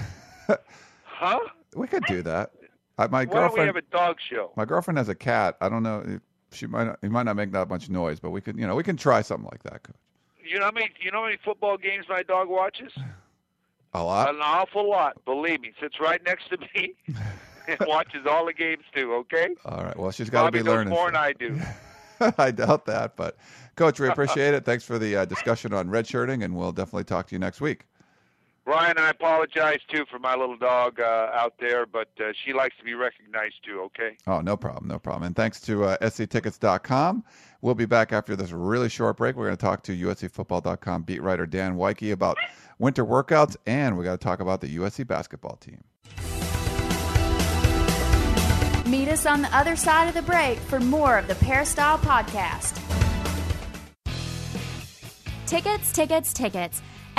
[1.05, 1.39] Huh?
[1.77, 2.51] we could do that.
[2.99, 4.53] I, my Why don't we girlfriend, have a dog show?
[4.57, 5.57] my girlfriend has a cat.
[5.61, 6.19] I don't know.
[6.53, 8.75] She might not, he might not make that much noise, but we could, you know,
[8.75, 9.97] we can try something like that, Coach.
[10.45, 10.91] You know how many?
[11.01, 12.93] You know how many football games my dog watches?
[13.93, 14.33] A lot.
[14.33, 15.17] An awful lot.
[15.25, 16.95] Believe me, sits right next to me
[17.67, 19.13] and watches all the games too.
[19.15, 19.49] Okay.
[19.65, 19.99] All right.
[19.99, 20.93] Well, she's got to be learning.
[20.93, 21.17] more than.
[21.17, 21.61] I do.
[22.39, 23.37] I doubt that, but
[23.75, 24.65] Coach, we appreciate it.
[24.65, 27.87] Thanks for the uh, discussion on redshirting, and we'll definitely talk to you next week.
[28.67, 32.77] Ryan, I apologize too for my little dog uh, out there, but uh, she likes
[32.79, 33.81] to be recognized too.
[33.87, 34.17] Okay.
[34.27, 35.25] Oh, no problem, no problem.
[35.25, 37.25] And thanks to uh, sctickets.com.
[37.63, 39.37] We'll be back after this really short break.
[39.37, 42.37] We're going to talk to USCFootball.com beat writer Dan Wyke about
[42.79, 45.83] winter workouts, and we got to talk about the USC basketball team.
[48.87, 52.77] Meet us on the other side of the break for more of the Peristyle Podcast.
[55.47, 56.83] Tickets, tickets, tickets.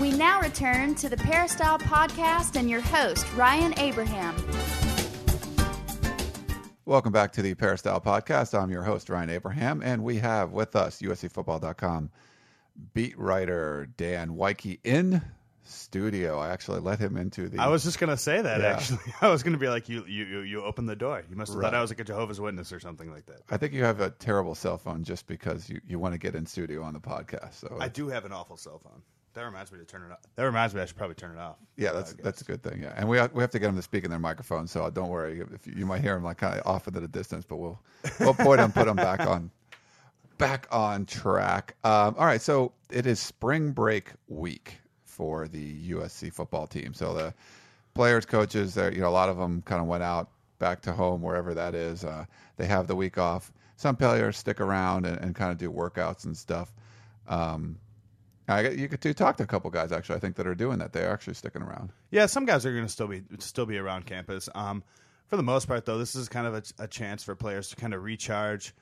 [0.00, 4.34] We now return to the Peristyle Podcast and your host, Ryan Abraham.
[6.86, 8.58] Welcome back to the Peristyle Podcast.
[8.58, 12.10] I'm your host, Ryan Abraham, and we have with us USCFootball.com
[12.94, 15.20] beat writer Dan Wyke in
[15.64, 16.38] studio.
[16.38, 17.60] I actually let him into the.
[17.60, 18.72] I was just gonna say that Yeah.
[18.72, 18.98] actually.
[19.20, 21.22] I was gonna be like, you, you, you, you opened the door.
[21.28, 21.66] You must have Right.
[21.66, 23.42] thought I was like a Jehovah's Witness or something like that.
[23.50, 26.34] I think you have a terrible cell phone just because you, you want to get
[26.34, 27.54] in studio on the podcast.
[27.54, 29.02] So I do have an awful cell phone.
[29.34, 30.18] That reminds me to turn it off.
[30.34, 31.56] That reminds me I should probably turn it off.
[31.76, 32.82] Yeah, that's that's a good thing.
[32.82, 34.90] Yeah, and we have, we have to get them to speak in their microphone, so
[34.90, 35.40] don't worry.
[35.54, 37.80] If you, you might hear them like kind of off at a distance, but we'll
[38.18, 39.50] we'll point them, put them back on
[40.38, 41.76] back on track.
[41.84, 46.94] Um, all right, so it is spring break week for the USC football team.
[46.94, 47.34] So the
[47.94, 50.92] players, coaches, they're, you know, a lot of them kind of went out back to
[50.92, 52.04] home wherever that is.
[52.04, 52.24] Uh,
[52.56, 53.52] they have the week off.
[53.76, 56.72] Some players stick around and, and kind of do workouts and stuff.
[57.28, 57.76] Um,
[58.50, 60.16] I, you could do, talk to a couple guys actually.
[60.16, 60.92] I think that are doing that.
[60.92, 61.92] They're actually sticking around.
[62.10, 64.48] Yeah, some guys are going to still be still be around campus.
[64.54, 64.82] Um,
[65.28, 67.76] for the most part, though, this is kind of a, a chance for players to
[67.76, 68.74] kind of recharge,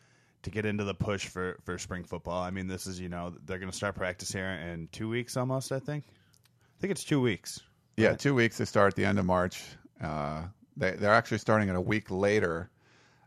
[0.42, 2.42] to get into the push for, for spring football.
[2.42, 5.37] I mean, this is you know they're going to start practice here in two weeks
[5.37, 5.72] almost.
[5.72, 6.04] I think.
[6.09, 7.61] I think it's two weeks.
[7.96, 8.59] Yeah, two weeks.
[8.59, 9.64] They start at the end of March.
[10.00, 10.44] Uh,
[10.76, 12.70] they, they're actually starting it a week later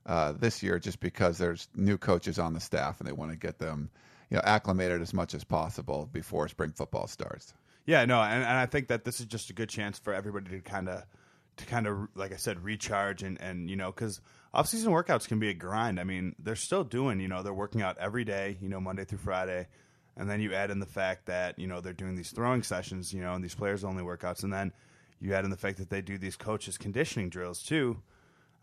[0.05, 3.37] uh, this year, just because there's new coaches on the staff, and they want to
[3.37, 3.89] get them,
[4.31, 7.53] you know, acclimated as much as possible before spring football starts.
[7.85, 10.49] Yeah, no, and, and I think that this is just a good chance for everybody
[10.51, 11.03] to kind of,
[11.57, 14.21] to kind of, like I said, recharge and and you know, because
[14.53, 15.99] off-season workouts can be a grind.
[15.99, 19.03] I mean, they're still doing, you know, they're working out every day, you know, Monday
[19.03, 19.67] through Friday,
[20.15, 23.13] and then you add in the fact that you know they're doing these throwing sessions,
[23.13, 24.71] you know, and these players-only workouts, and then
[25.19, 28.01] you add in the fact that they do these coaches conditioning drills too.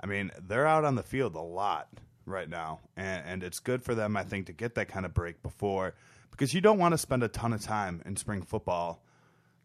[0.00, 1.88] I mean, they're out on the field a lot
[2.28, 5.14] right now, and, and it's good for them, I think, to get that kind of
[5.14, 5.94] break before,
[6.30, 9.02] because you don't want to spend a ton of time in spring football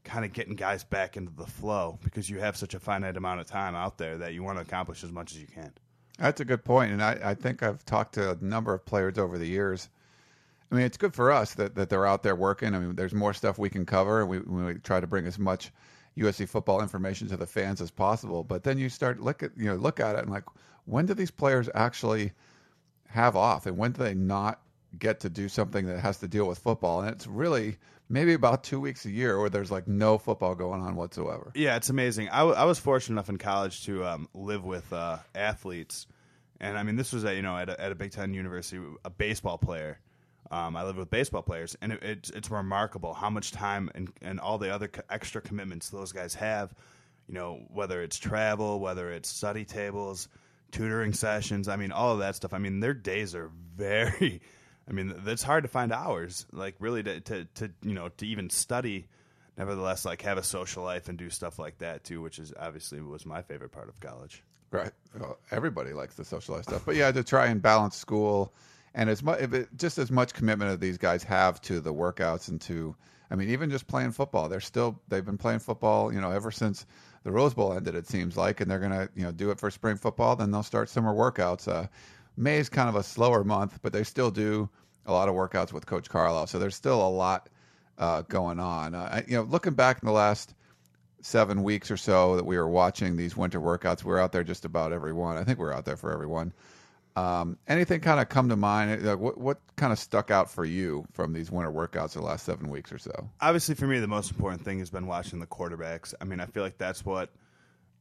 [0.03, 3.39] kind of getting guys back into the flow because you have such a finite amount
[3.39, 5.71] of time out there that you want to accomplish as much as you can.
[6.19, 9.17] That's a good point, and I, I think I've talked to a number of players
[9.17, 9.89] over the years.
[10.71, 12.75] I mean, it's good for us that, that they're out there working.
[12.75, 15.39] I mean, there's more stuff we can cover, and we, we try to bring as
[15.39, 15.71] much
[16.17, 18.43] USC football information to the fans as possible.
[18.43, 20.45] But then you start look at you know look at it and like,
[20.85, 22.31] when do these players actually
[23.13, 24.59] have off, and when do they not
[24.97, 27.01] get to do something that has to deal with football?
[27.01, 27.77] And it's really
[28.09, 31.51] maybe about two weeks a year where there's like no football going on whatsoever.
[31.55, 32.29] Yeah, it's amazing.
[32.29, 36.07] I, w- I was fortunate enough in college to um, live with uh, athletes,
[36.59, 38.81] and I mean, this was at you know at a, at a Big Ten university,
[39.03, 39.99] a baseball player.
[40.51, 44.11] Um, I lived with baseball players, and it, it's it's remarkable how much time and
[44.21, 46.73] and all the other co- extra commitments those guys have.
[47.27, 50.27] You know, whether it's travel, whether it's study tables,
[50.73, 51.69] tutoring sessions.
[51.69, 52.53] I mean, all of that stuff.
[52.53, 54.41] I mean, their days are very.
[54.87, 58.27] I mean, it's hard to find hours, like really to, to, to you know to
[58.27, 59.07] even study.
[59.57, 62.99] Nevertheless, like have a social life and do stuff like that too, which is obviously
[62.99, 64.43] was my favorite part of college.
[64.71, 64.91] Right.
[65.17, 68.51] Well, everybody likes the socialized stuff, but yeah, to try and balance school
[68.95, 71.93] and as much, if it, just as much commitment as these guys have to the
[71.93, 72.95] workouts and to,
[73.31, 76.51] I mean, even just playing football, they're still they've been playing football, you know, ever
[76.51, 76.85] since
[77.23, 77.95] the Rose Bowl ended.
[77.95, 80.35] It seems like, and they're gonna, you know, do it for spring football.
[80.35, 81.67] Then they'll start summer workouts.
[81.67, 81.87] Uh,
[82.35, 84.69] May is kind of a slower month, but they still do
[85.05, 86.47] a lot of workouts with Coach Carlisle.
[86.47, 87.49] So there's still a lot
[87.97, 88.95] uh, going on.
[88.95, 90.55] Uh, you know, looking back in the last
[91.21, 94.03] seven weeks or so that we were watching these winter workouts.
[94.03, 95.37] We were out there just about every one.
[95.37, 96.53] I think we were out there for every one.
[97.15, 99.03] Um, anything kind of come to mind?
[99.03, 102.45] Like, what what kind of stuck out for you from these winter workouts the last
[102.45, 103.29] seven weeks or so?
[103.39, 106.13] Obviously, for me, the most important thing has been watching the quarterbacks.
[106.19, 107.29] I mean, I feel like that's what,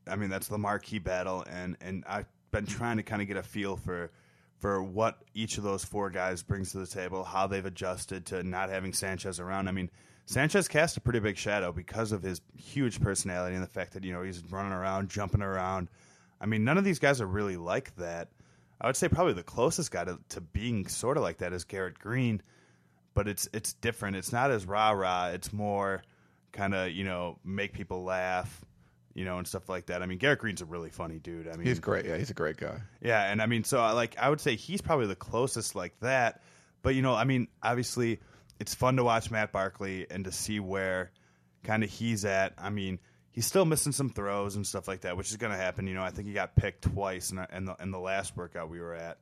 [0.06, 3.36] I mean, that's the marquee battle, and and I've been trying to kind of get
[3.36, 4.10] a feel for
[4.58, 8.44] for what each of those four guys brings to the table, how they've adjusted to
[8.44, 9.68] not having Sanchez around.
[9.68, 9.90] I mean,
[10.24, 14.04] Sanchez cast a pretty big shadow because of his huge personality and the fact that
[14.04, 15.88] you know he's running around, jumping around.
[16.40, 18.28] I mean, none of these guys are really like that.
[18.82, 21.62] I would say probably the closest guy to, to being sort of like that is
[21.64, 22.42] Garrett Green,
[23.14, 24.16] but it's it's different.
[24.16, 25.28] It's not as rah rah.
[25.28, 26.02] It's more
[26.52, 28.64] kind of you know make people laugh,
[29.14, 30.02] you know, and stuff like that.
[30.02, 31.46] I mean, Garrett Green's a really funny dude.
[31.48, 32.04] I mean, He's great.
[32.06, 32.80] Yeah, he's a great guy.
[33.00, 35.98] yeah, and I mean, so I like I would say he's probably the closest like
[36.00, 36.42] that.
[36.82, 38.18] But you know, I mean, obviously,
[38.58, 41.12] it's fun to watch Matt Barkley and to see where
[41.62, 42.54] kind of he's at.
[42.58, 42.98] I mean,
[43.32, 45.86] he's still missing some throws and stuff like that, which is going to happen.
[45.86, 48.70] You know, I think he got picked twice in, in the in the last workout
[48.70, 49.18] we were at.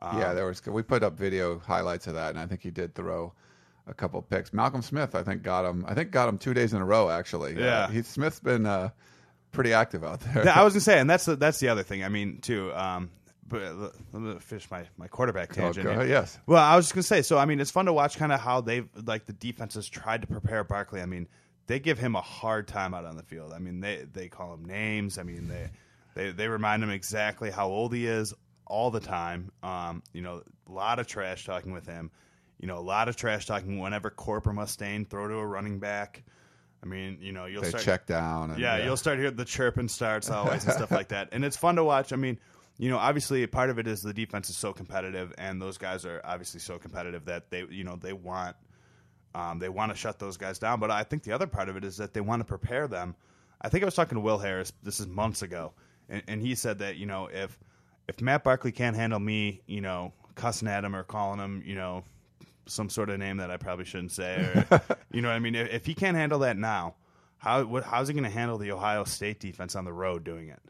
[0.00, 0.64] Um, yeah, there was.
[0.64, 3.32] We put up video highlights of that, and I think he did throw
[3.86, 4.52] a couple picks.
[4.52, 5.84] Malcolm Smith, I think, got him.
[5.88, 7.10] I think got him two days in a row.
[7.10, 7.84] Actually, Yeah.
[7.84, 8.90] Uh, he, Smith's been uh,
[9.50, 10.44] pretty active out there.
[10.44, 12.04] Yeah, I was gonna say, and that's the, that's the other thing.
[12.04, 12.72] I mean, too.
[12.74, 13.10] Um,
[13.48, 15.84] but uh, let me finish my, my quarterback Oh, tangent.
[15.86, 16.38] go ahead, yes.
[16.46, 17.22] Well, I was just gonna say.
[17.22, 20.20] So I mean, it's fun to watch kind of how they've like the defenses tried
[20.20, 21.00] to prepare Barkley.
[21.00, 21.26] I mean,
[21.68, 23.52] they give him a hard time out on the field.
[23.52, 25.18] I mean, they they call him names.
[25.18, 25.70] I mean, they
[26.14, 28.34] they they remind him exactly how old he is
[28.66, 29.52] all the time.
[29.62, 32.10] Um, you know, a lot of trash talking with him.
[32.58, 35.78] You know, a lot of trash talking whenever Corp or Mustain throw to a running
[35.78, 36.24] back.
[36.82, 38.50] I mean, you know, you'll They start check down.
[38.50, 41.56] And, yeah, you'll start hearing the chirping starts always and stuff like that, and it's
[41.56, 42.12] fun to watch.
[42.12, 42.38] I mean,
[42.78, 46.04] you know, obviously part of it is the defense is so competitive, and those guys
[46.04, 48.56] are obviously so competitive that they, you know, they want,
[49.34, 50.80] um, they want to shut those guys down.
[50.80, 53.14] But I think the other part of it is that they want to prepare them.
[53.60, 54.72] I think I was talking to Will Harris.
[54.82, 55.72] This is months ago,
[56.08, 57.58] and, and he said that you know if
[58.08, 61.74] if Matt Barkley can't handle me, you know, cussing at him or calling him, you
[61.74, 62.04] know,
[62.66, 64.36] some sort of name that I probably shouldn't say,
[64.70, 64.80] or,
[65.12, 65.54] you know what I mean?
[65.54, 66.94] If, if he can't handle that now,
[67.36, 70.48] how what, how's he going to handle the Ohio State defense on the road doing
[70.48, 70.60] it?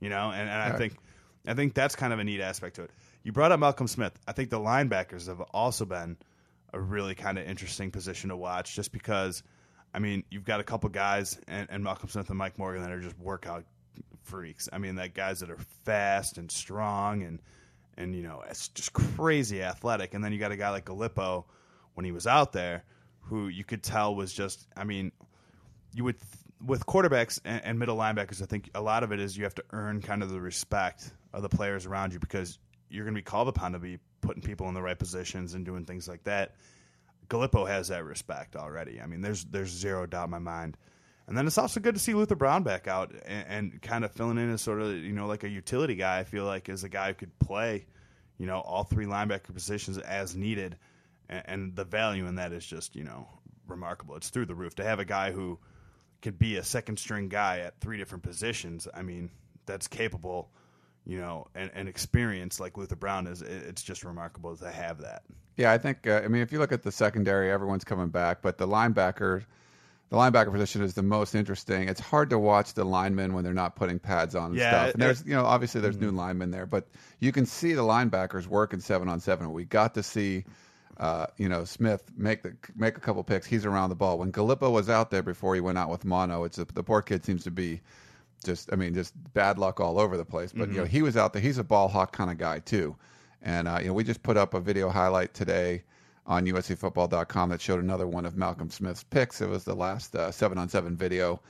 [0.00, 0.78] You know, and, and I Right.
[0.78, 0.96] think
[1.46, 2.90] I think that's kind of a neat aspect to it.
[3.22, 4.12] You brought up Malcolm Smith.
[4.28, 6.16] I think the linebackers have also been
[6.74, 9.42] a really kind of interesting position to watch, just because.
[9.96, 12.90] I mean, you've got a couple guys, and, and Malcolm Smith and Mike Morgan that
[12.90, 13.64] are just workout
[14.24, 14.68] freaks.
[14.72, 17.40] I mean, that guys that are fast and strong and
[17.96, 20.14] and you know it's just crazy athletic.
[20.14, 21.44] And then you got a guy like Galippo
[21.94, 22.84] when he was out there,
[23.20, 24.66] who you could tell was just.
[24.76, 25.12] I mean,
[25.92, 26.16] you would
[26.64, 28.42] with quarterbacks and, and middle linebackers.
[28.42, 31.12] I think a lot of it is you have to earn kind of the respect
[31.32, 32.58] of the players around you because
[32.88, 35.64] you're going to be called upon to be putting people in the right positions and
[35.64, 36.56] doing things like that.
[37.28, 39.00] Galippo has that respect already.
[39.00, 40.76] I mean, there's there's zero doubt in my mind.
[41.26, 44.12] And then it's also good to see Luther Brown back out and, and kind of
[44.12, 46.18] filling in as sort of you know like a utility guy.
[46.18, 47.86] I feel like as a guy who could play,
[48.38, 50.76] you know, all three linebacker positions as needed,
[51.28, 53.26] and, and the value in that is just you know
[53.66, 54.16] remarkable.
[54.16, 55.58] It's through the roof to have a guy who
[56.20, 58.86] could be a second string guy at three different positions.
[58.92, 59.30] I mean,
[59.66, 60.50] that's capable,
[61.06, 65.22] you know, and, and experience like Luther Brown is, it's just remarkable to have that.
[65.56, 66.06] Yeah, I think.
[66.06, 69.44] Uh, I mean, if you look at the secondary, everyone's coming back, but the linebacker,
[70.10, 71.88] the linebacker position is the most interesting.
[71.88, 74.88] It's hard to watch the linemen when they're not putting pads on and Yeah, stuff.
[74.88, 76.06] it- And there's, you know, obviously there's Mm-hmm.
[76.06, 76.88] new linemen there, but
[77.20, 79.52] you can see the linebackers working seven on seven.
[79.52, 80.44] We got to see.
[80.98, 83.48] Uh, you know, Smith make the make a couple picks.
[83.48, 84.16] He's around the ball.
[84.16, 87.02] When Galippo was out there before he went out with mono, it's a, the poor
[87.02, 87.80] kid seems to be
[88.44, 90.52] just I mean just bad luck all over the place.
[90.52, 91.42] But you know he was out there.
[91.42, 92.96] He's a ball hawk kind of guy too.
[93.42, 95.82] And uh, you know we just put up a video highlight today
[96.26, 99.40] on USCFootball.com that showed another one of Malcolm Smith's picks.
[99.40, 101.40] It was the last uh, seven on seven video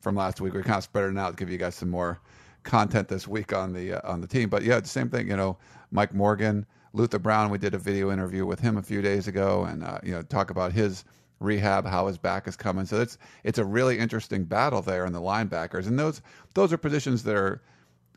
[0.00, 0.54] from last week.
[0.54, 2.20] We're kind of spread it out to give you guys some more
[2.62, 4.48] content this week on the uh, on the team.
[4.48, 5.28] But yeah, the same thing.
[5.28, 5.58] You know,
[5.90, 7.50] Mike Morgan, Luther Brown.
[7.50, 10.22] We did a video interview with him a few days ago, and uh, you know
[10.22, 11.04] talk about his
[11.42, 12.86] rehab, how his back is coming.
[12.86, 16.22] So it's it's a really interesting battle there in the linebackers, and those
[16.54, 17.62] those are positions that are.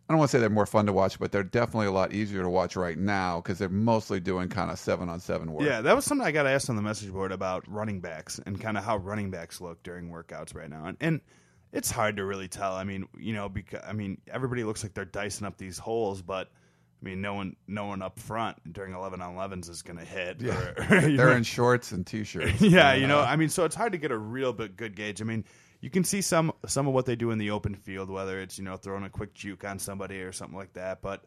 [0.07, 2.13] I don't want to say they're more fun to watch, but they're definitely a lot
[2.13, 5.65] easier to watch right now because they're mostly doing kind of seven on seven work.
[5.65, 8.61] Yeah, that was something I got asked on the message board about running backs and
[8.61, 10.85] kind of how running backs look during workouts right now.
[10.85, 11.21] And, and
[11.73, 12.73] it's hard to really tell.
[12.73, 16.21] I mean, you know, because I mean, everybody looks like they're dicing up these holes,
[16.21, 16.51] but
[17.01, 20.05] I mean, no one, no one up front during eleven on elevens is going to
[20.05, 20.41] hit.
[20.41, 20.57] Yeah.
[20.57, 21.31] or- they're know?
[21.31, 22.61] in shorts and t-shirts.
[22.61, 25.21] yeah, you know, I mean, so it's hard to get a real bit good gauge.
[25.21, 25.45] I mean,
[25.81, 28.57] you can see some some of what they do in the open field, whether it's
[28.57, 31.01] you know throwing a quick juke on somebody or something like that.
[31.01, 31.23] But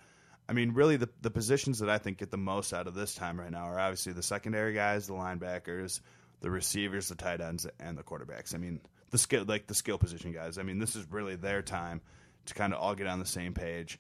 [0.48, 3.14] I mean, really, the the positions that I think get the most out of this
[3.14, 6.00] time right now are obviously the secondary guys, the linebackers,
[6.40, 8.54] the receivers, the tight ends, and the quarterbacks.
[8.54, 10.58] I mean, the skill like the skill position guys.
[10.58, 12.00] I mean, this is really their time
[12.46, 13.98] to kind of all get on the same page.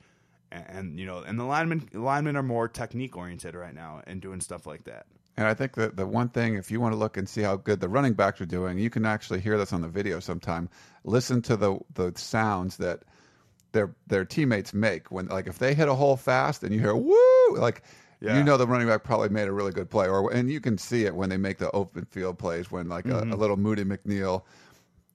[0.50, 4.20] And, and you know, and the linemen linemen are more technique oriented right now and
[4.20, 5.06] doing stuff like that.
[5.36, 7.56] And I think that the one thing, if you want to look and see how
[7.56, 10.68] good the running backs are doing, you can actually hear this on the video sometime.
[11.04, 13.04] Listen to the the sounds that
[13.72, 16.94] their their teammates make when, like, if they hit a hole fast and you hear
[16.94, 17.82] woo, like.
[18.20, 18.36] Yeah.
[18.36, 20.76] You know the running back probably made a really good play, or and you can
[20.76, 23.34] see it when they make the open field plays when like a, a mm-hmm.
[23.34, 24.42] little Moody McNeal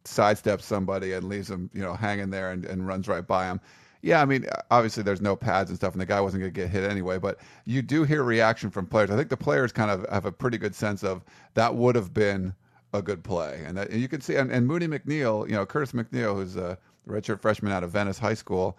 [0.05, 3.59] sidesteps somebody and leaves him, you know, hanging there and, and runs right by him.
[4.03, 6.61] Yeah, I mean, obviously there's no pads and stuff, and the guy wasn't going to
[6.61, 7.17] get hit anyway.
[7.17, 9.09] But you do hear reaction from players.
[9.09, 11.23] I think the players kind of have a pretty good sense of
[11.53, 12.53] that would have been
[12.93, 14.35] a good play, and that and you can see.
[14.35, 16.77] And, and Moody McNeal, you know, Curtis McNeal, who's a
[17.07, 18.77] redshirt freshman out of Venice High School,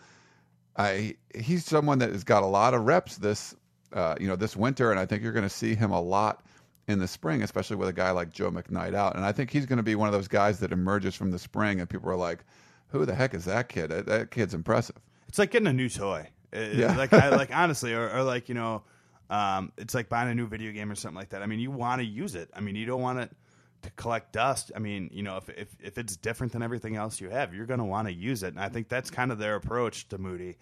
[0.77, 3.55] I he's someone that has got a lot of reps this,
[3.95, 6.45] uh, you know, this winter, and I think you're going to see him a lot
[6.87, 9.17] in the spring, especially with a guy like Joe McKnight out.
[9.17, 11.39] And I think he's going to be one of those guys that emerges from the
[11.39, 12.45] spring, and people are like,
[12.89, 13.89] "Who the heck is that kid?
[13.89, 14.97] That, that kid's impressive."
[15.35, 16.29] It's like getting a new toy.
[16.53, 16.97] It- Yeah.
[16.97, 18.85] like I, like honestly, or, or like you know,
[19.29, 21.43] um, it's like buying a new video game or something like that.
[21.43, 22.51] I mean, you want to use it.
[22.55, 23.33] I mean, you don't want it
[23.83, 24.71] to collect dust.
[24.77, 27.67] I mean, you know, if if if it's different than everything else you have, you're
[27.67, 28.51] going to want to use it.
[28.55, 30.57] And I think that's kind of their approach to Moody.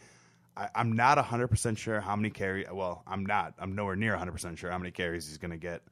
[0.56, 2.64] I, I'm not 100 percent sure how many carry.
[2.72, 3.52] Well, I'm not.
[3.58, 5.82] I'm nowhere near 100 percent sure how many carries he's going to get.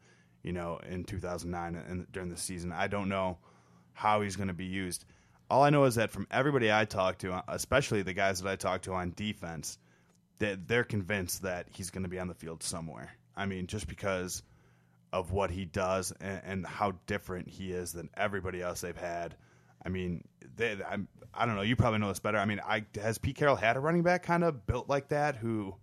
[0.42, 3.36] You know, in 2009 and during the season, I don't know
[3.92, 5.04] how he's going to be used.
[5.50, 8.56] All I know is that from everybody I talk to, especially the guys that I
[8.56, 9.78] talk to on defense,
[10.38, 13.10] that they're convinced that he's going to be on the field somewhere.
[13.36, 14.42] I mean, just because
[15.12, 19.34] of what he does and, and how different he is than everybody else they've had.
[19.84, 20.24] I mean,
[20.56, 21.62] they, I'm, I don't know.
[21.62, 22.38] You probably know this better.
[22.38, 25.36] I mean, I, has Pete Carroll had a running back kind of built like that
[25.36, 25.74] who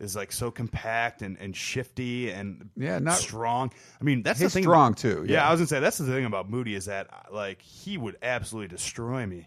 [0.00, 3.70] is like so compact and, and shifty and Yeah, not- strong.
[4.00, 4.62] I mean, that's the thing.
[4.64, 5.34] strong, too, Yeah.
[5.34, 5.48] yeah.
[5.48, 8.68] I was gonna say that's the thing about Moody is that like he would absolutely
[8.68, 9.46] destroy me.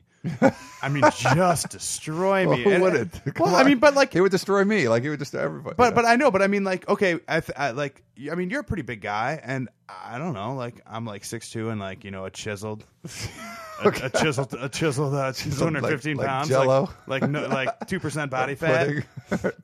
[0.82, 2.64] I mean, just destroy me.
[2.64, 3.22] Who And- wouldn't?
[3.26, 4.88] Well, Come I mean, but like it would destroy me.
[4.88, 5.76] Like it would destroy everybody.
[5.78, 8.02] but but I know, but I mean, like, okay, I, th- I like,
[8.32, 11.50] I mean, you're a pretty big guy, and I don't know, like, I'm like six
[11.50, 12.86] two and like, you know, a chiseled,
[13.84, 16.90] a, a chiseled, a chiseled, uh, two hundred fifteen like- like pounds, Jell-O?
[17.08, 19.04] like, like no, like two percent body fat,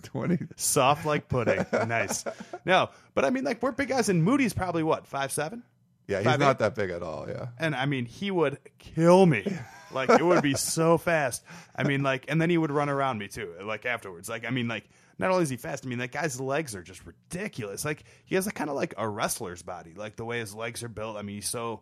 [0.04, 0.40] twenty.
[0.58, 2.26] soft like pudding, nice.
[2.66, 5.64] No, but I mean, like, we're big guys, and Moody's probably what five seven,
[6.08, 6.60] Yeah, he's Five not eight?
[6.60, 7.28] that big at all.
[7.30, 7.48] Yeah.
[7.60, 9.46] and I mean, he would kill me.
[9.92, 11.44] Like it would be so fast.
[11.76, 13.54] I mean, like, and then he would run around me too.
[13.64, 14.30] Like afterwards.
[14.30, 15.86] Like I mean, like not only is he fast.
[15.86, 17.84] I mean, that guy's legs are just ridiculous.
[17.86, 19.94] Like he has a kind of like a wrestler's body.
[19.96, 21.18] Like the way his legs are built.
[21.18, 21.82] I mean, he's so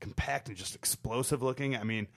[0.00, 1.76] compact and just explosive looking.
[1.76, 2.08] I mean,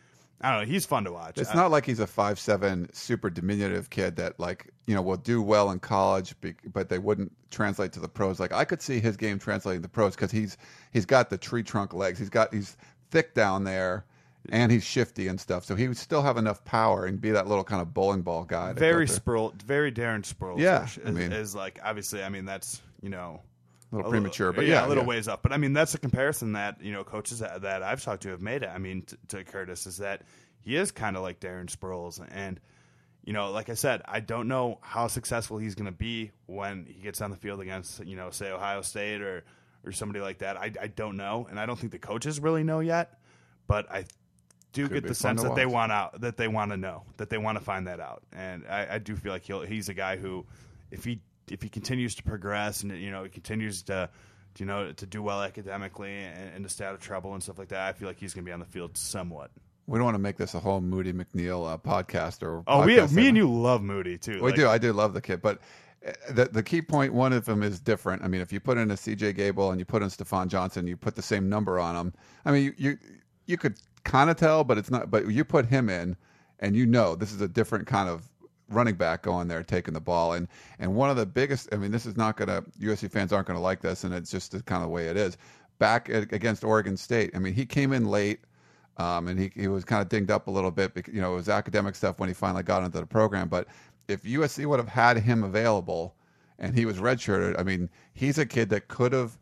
[0.42, 0.72] I don't know.
[0.72, 1.38] He's fun to watch.
[1.40, 5.02] It's I- not like he's a five seven super diminutive kid that like you know
[5.02, 6.36] will do well in college,
[6.72, 8.40] but they wouldn't translate to the pros.
[8.40, 10.58] Like I could see his game translating to pros because he's
[10.94, 12.20] he's got the tree trunk legs.
[12.20, 12.78] He's got he's
[13.10, 14.06] thick down there,
[14.52, 15.66] and he's shifty and stuff.
[15.66, 18.44] So he would still have enough power and be that little kind of bowling ball
[18.44, 18.74] guy.
[18.74, 20.60] very Sproles, very Darren Sproles.
[20.60, 22.24] Yeah, I mean- is like obviously.
[22.24, 23.42] I mean, that's you know.
[23.90, 25.08] A little premature, but yeah, yeah, a little yeah.
[25.08, 25.42] ways up.
[25.42, 28.30] But I mean, that's a comparison that you know coaches that, that I've talked to
[28.30, 28.70] have made it.
[28.70, 30.24] I mean, t- to Curtis is that
[30.60, 32.60] he is kind of like Darren Sproles, and
[33.24, 36.86] you know, like I said, I don't know how successful he's going to be when
[36.86, 39.46] he gets on the field against you know, say Ohio State or
[39.86, 40.58] or somebody like that.
[40.58, 43.20] I, I don't know, and I don't think the coaches really know yet.
[43.68, 44.06] But I
[44.78, 47.30] do Could get the sense that they want out that they want to know that
[47.30, 49.94] they want to find that out, and I, I do feel like he'll he's a
[49.94, 50.46] guy who,
[50.92, 51.20] if he
[51.50, 54.10] if he continues to progress and you know he continues to
[54.58, 57.58] you know to do well academically and, and to stay out of trouble and stuff
[57.58, 59.50] like that, I feel like he's going to be on the field somewhat.
[59.88, 62.64] We don't want to make this a whole Moody McNeal uh, podcast or.
[62.68, 63.28] Oh, we podcast me segment.
[63.30, 64.36] and you love Moody too.
[64.36, 64.68] We Like, do.
[64.68, 65.60] I do love the kid, but
[66.06, 68.22] uh, the the key point, one of them is different.
[68.22, 69.34] I mean, if you put in a C.J.
[69.34, 72.14] Gable and you put in Stafon Johnson, you put the same number on them.
[72.46, 72.98] I mean, you you,
[73.48, 73.78] you could
[74.08, 75.12] kind of tell, but it's not.
[75.12, 76.16] But you put him in,
[76.60, 78.30] and you know this is a different kind of
[78.70, 80.34] running back going there taking the ball.
[80.34, 80.48] And
[80.80, 81.70] and one of the biggest.
[81.72, 84.14] I mean, this is not going to USC fans aren't going to like this, and
[84.14, 85.38] it's just the kind of way it is.
[85.78, 88.40] Back at, against Oregon State, I mean, he came in late.
[89.00, 91.34] Um, and he, he was kind of dinged up a little bit because you know
[91.34, 93.48] it was academic stuff when he finally got into the program.
[93.48, 93.68] But
[94.08, 96.16] if USC would have had him available
[96.58, 99.38] and he was redshirted, I mean, he's a kid that could have,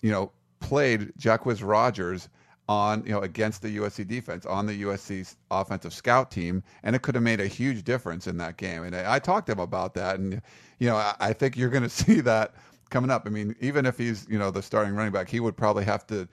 [0.00, 0.30] you know,
[0.60, 2.28] played Jacquizz Rogers
[2.68, 7.02] on you know against the USC defense on the USC offensive scout team, and it
[7.02, 8.84] could have made a huge difference in that game.
[8.84, 10.42] And I, I talked to him about that, and
[10.78, 12.54] you know, I, I think you're going to see that
[12.90, 13.24] coming up.
[13.26, 16.06] I mean, even if he's you know the starting running back, he would probably have
[16.08, 16.28] to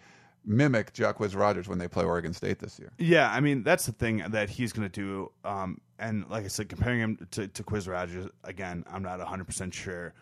[0.45, 2.91] mimic Jacquizz Rogers when they play Oregon State this year.
[2.97, 5.31] Yeah, I mean that's the thing that he's going to do.
[5.43, 9.45] Um, and like I said, comparing him to, to Quiz Rogers again, I'm not 100
[9.45, 10.13] percent sure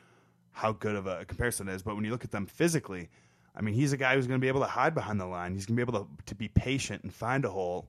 [0.51, 1.81] how good of a comparison it is.
[1.81, 3.09] But when you look at them physically,
[3.55, 5.53] I mean, he's a guy who's going to be able to hide behind the line.
[5.53, 7.87] He's going to be able to to be patient and find a hole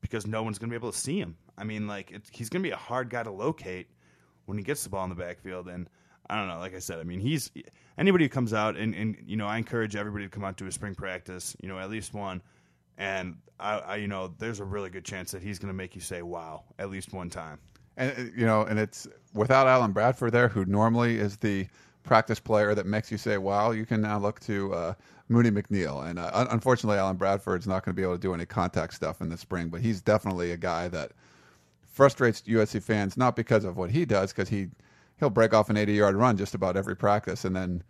[0.00, 1.36] because no one's going to be able to see him.
[1.58, 3.88] I mean, like he's going to be a hard guy to locate
[4.44, 5.68] when he gets the ball in the backfield.
[5.68, 5.88] And
[6.28, 7.50] I don't know, like I said, I mean, he's
[7.98, 10.66] anybody who comes out and, and you know, I encourage everybody to come out to
[10.66, 12.42] a spring practice, you know, at least one.
[12.98, 15.94] And I, I you know, there's a really good chance that he's going to make
[15.94, 17.58] you say, "Wow," at least one time.
[17.96, 21.66] And uh, you know, and it's without Allen Bradford there, who normally is the
[22.06, 24.94] practice player that makes you say, "Wow!" You can now look to uh,
[25.28, 28.46] Moody McNeal, and uh, unfortunately, Allen Bradford's not going to be able to do any
[28.46, 29.68] contact stuff in the spring.
[29.68, 31.12] But he's definitely a guy that
[31.86, 34.68] frustrates USC fans, not because of what he does, because he
[35.18, 37.82] he'll break off an 80 yard run just about every practice, and then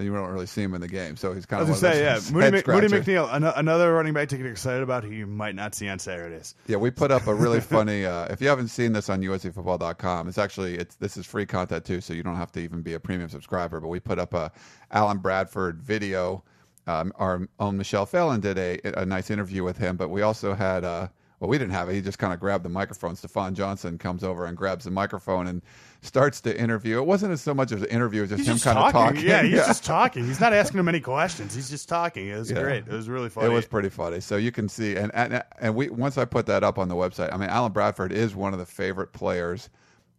[0.00, 1.16] then you don't really see him in the game.
[1.16, 2.66] So he's kind I of was one going to of say, those yeah, Moody, Mc,
[2.68, 3.12] Moody scratcher.
[3.12, 5.98] McNeal, an- another running back to get excited about who you might not see on
[5.98, 6.54] Saturdays.
[6.66, 8.04] Yeah, we put up a really funny.
[8.06, 11.84] Uh, if you haven't seen this on USCFootball.com, it's actually it's this is free content
[11.84, 13.80] too, so you don't have to even be a premium subscriber.
[13.80, 14.50] But we put up a
[14.90, 16.42] Allen Bradford video.
[16.86, 20.54] Um, our own Michelle Fallon did a, a nice interview with him, but we also
[20.54, 20.84] had.
[20.84, 21.08] Uh,
[21.40, 21.94] well, we didn't have it.
[21.94, 23.16] He just kind of grabbed the microphone.
[23.16, 25.62] Stafon Johnson comes over and grabs the microphone and
[26.02, 26.98] starts to interview.
[26.98, 28.92] It wasn't as so much as an interview, as just He's him just kind of
[28.92, 29.22] talking.
[29.26, 30.26] Yeah, he's just talking.
[30.26, 31.54] He's not asking him any questions.
[31.54, 32.28] He's just talking.
[32.28, 32.62] It was Yeah.
[32.62, 32.86] great.
[32.86, 33.46] It was really funny.
[33.46, 34.20] It was pretty funny.
[34.20, 36.94] So you can see, and and and we once I put that up on the
[36.94, 37.32] website.
[37.32, 39.70] I mean, Allen Bradford is one of the favorite players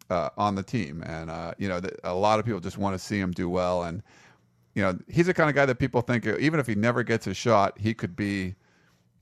[0.10, 2.96] uh, on the team, and uh, you know the, a lot of people just want
[2.96, 3.84] to see him do well.
[3.84, 4.02] And
[4.74, 7.28] you know he's the kind of guy that people think even if he never gets
[7.28, 8.56] a shot, he could be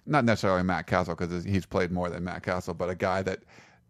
[0.10, 3.44] not necessarily Matt Cassel because he's played more than Matt Cassel, but a guy that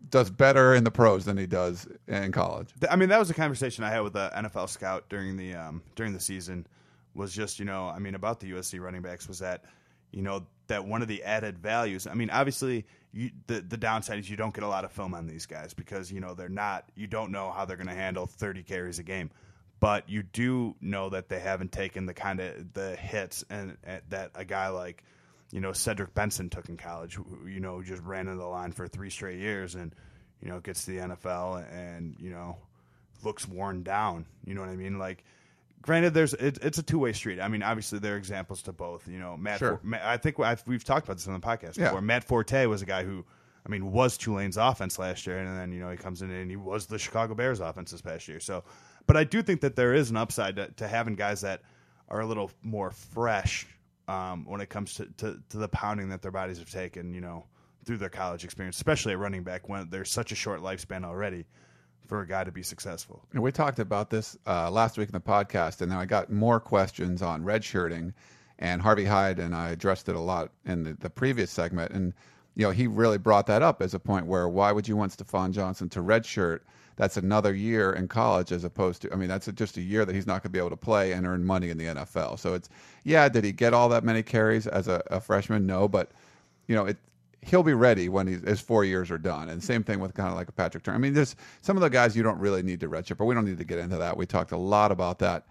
[0.10, 2.70] does better in the pros than he does in college.
[2.90, 5.82] I mean, that was a conversation I had with the NFL scout during the um,
[5.96, 6.66] during the season.
[7.16, 9.66] Was just you know, I mean, about the USC running backs was that
[10.12, 12.08] you know that one of the added values.
[12.08, 15.14] I mean, obviously, you, the the downside is you don't get a lot of film
[15.14, 16.86] on these guys because you know they're not.
[16.96, 19.32] You don't know how they're going to handle thirty carries a game,
[19.80, 24.02] but you do know that they haven't taken the kind of the hits and, and
[24.10, 25.04] that a guy like
[25.52, 27.16] you know Cedric Benson took in college.
[27.16, 29.94] Who, you know, just ran into the line for three straight years and
[30.42, 32.58] you know gets to the NFL and you know
[33.24, 34.26] looks worn down.
[34.46, 34.98] You know what I mean?
[35.00, 35.24] Like
[35.82, 37.40] granted, there's it, it's a two way street.
[37.40, 39.08] I mean, obviously there are examples to both.
[39.08, 39.60] You know, Matt.
[39.60, 39.80] Sure.
[39.84, 41.86] For, I think I've, we've talked about this on the podcast Yeah.
[41.86, 42.02] before.
[42.02, 43.26] Matt Forte was a guy who,
[43.66, 46.50] I mean, was Tulane's offense last year, and then you know he comes in and
[46.50, 48.40] he was the Chicago Bears offense this past year.
[48.40, 48.64] So,
[49.08, 51.62] but I do think that there is an upside to, to having guys that
[52.08, 53.68] are a little more fresh
[54.10, 57.14] um, when it comes to, to to the pounding that their bodies have taken.
[57.14, 57.46] You know.
[57.86, 61.46] Through their college experience, especially at running back, when there's such a short lifespan already
[62.10, 63.24] for a guy to be successful.
[63.34, 66.32] And we talked about this uh, last week in the podcast, and then I got
[66.32, 68.14] more questions on redshirting,
[68.60, 72.14] and Harvey Hyde and I addressed it a lot in the, the previous segment, and
[72.56, 75.16] you know he really brought that up as a point where why would you want
[75.16, 76.60] Stafon Johnson to redshirt?
[77.00, 80.14] That's another year in college as opposed to I mean that's just a year that
[80.14, 82.38] he's not going to be able to play and earn money in the NFL.
[82.38, 82.70] So it's
[83.06, 85.66] yeah, did he get all that many carries as a, a freshman?
[85.66, 86.12] No, but
[86.68, 86.98] you know it
[87.42, 89.48] he'll be ready when his four years are done.
[89.48, 90.98] And same thing with kind of like a Patrick Turner.
[90.98, 93.34] I mean, there's some of the guys you don't really need to redshirt, but we
[93.34, 94.18] don't need to get into that.
[94.18, 95.46] We talked a lot about that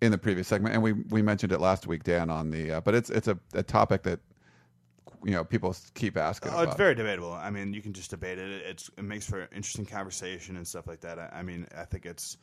[0.00, 2.72] in the previous segment, and we we mentioned it last week, Dan, on the.
[2.72, 4.20] Uh, but it's it's a, a topic that
[5.24, 6.50] you know people keep asking.
[6.52, 6.68] Oh, about.
[6.68, 7.32] it's very debatable.
[7.32, 8.62] I mean, you can just debate it.
[8.66, 11.18] It's it makes for interesting conversation and stuff like that.
[11.18, 12.36] I, I mean, I think it's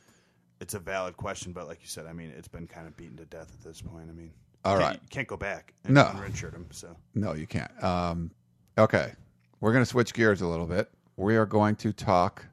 [0.61, 3.17] it's a valid question, but like you said, I mean, it's been kind of beaten
[3.17, 4.09] to death at this point.
[4.09, 4.31] I mean,
[4.65, 4.93] All right.
[5.01, 6.05] you can't go back and No.
[6.05, 6.65] redshirt him.
[6.71, 7.71] So No, you can't.
[7.83, 8.31] Um,
[8.77, 9.13] okay,
[9.59, 10.89] we're going to switch gears a little bit.
[11.15, 12.45] We are going to talk.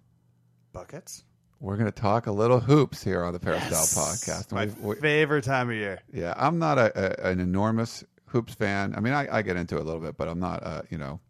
[0.72, 1.24] buckets.
[1.60, 3.94] We're going to talk a little hoops here on the Peristyle Yes.
[3.94, 4.52] podcast.
[4.52, 6.00] My we- we- favorite time of year.
[6.12, 8.04] Yeah, I'm not a, a, an enormous
[8.34, 8.94] hoops fan.
[8.96, 10.98] I mean, I, I get into it a little bit, but I'm not, uh, you
[10.98, 11.20] know,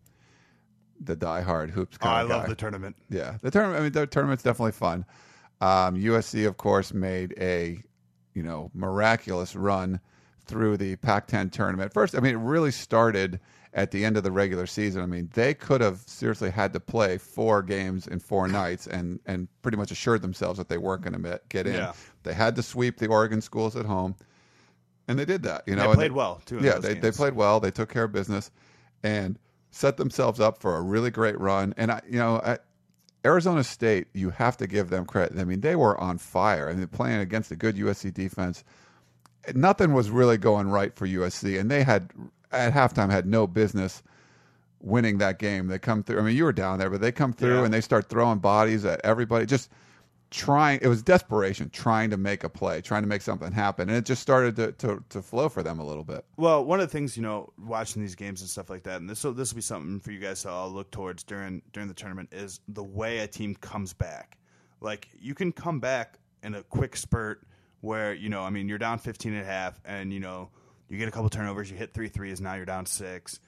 [1.00, 2.48] the diehard hoops Oh, I love guy.
[2.48, 2.96] the tournament.
[3.10, 3.78] yeah, the tournament.
[3.78, 5.04] I mean, the tournament's definitely fun.
[5.60, 7.82] Um, USC, of course, made a
[8.34, 10.00] you know miraculous run
[10.46, 11.92] through the Pac-10 tournament.
[11.92, 13.40] First, I mean, it really started
[13.72, 15.02] at the end of the regular season.
[15.02, 19.20] I mean, they could have seriously had to play four games in four nights and
[19.26, 21.74] and pretty much assured themselves that they weren't going to get in.
[21.74, 21.92] Yeah.
[22.22, 24.14] They had to sweep the Oregon schools at home,
[25.08, 25.62] and they did that.
[25.66, 26.60] You know, They played well too.
[26.62, 27.60] yeah, they, they played well.
[27.60, 28.50] They took care of business
[29.02, 29.38] and
[29.70, 31.74] set themselves up for a really great run.
[31.76, 32.64] And I, you know, at
[33.24, 35.38] Arizona State, you have to give them credit.
[35.38, 36.68] I mean, they were on fire.
[36.68, 38.64] I mean, playing against a good USC defense,
[39.54, 42.10] nothing was really going right for USC, and they had
[42.52, 44.02] at halftime had no business
[44.80, 45.66] winning that game.
[45.66, 46.20] They come through.
[46.20, 47.64] I mean, you were down there, but they come through Yeah.
[47.64, 49.46] and they start throwing bodies at everybody.
[49.46, 49.70] Just
[50.34, 50.80] trying.
[50.82, 54.04] It was desperation, trying to make a play, trying to make something happen, and it
[54.04, 56.24] just started to to, to flow for them a little bit.
[56.36, 59.08] Well, one of the things you know, watching these games and stuff like that, and
[59.08, 61.88] this will this will be something for you guys to all look towards during during
[61.88, 64.36] the tournament is the way a team comes back.
[64.80, 67.46] Like you can come back in a quick spurt
[67.80, 70.50] where you know, I mean, you're down 15 and a half, and you know,
[70.88, 73.38] you get a couple turnovers, you hit three threes, now you're down six,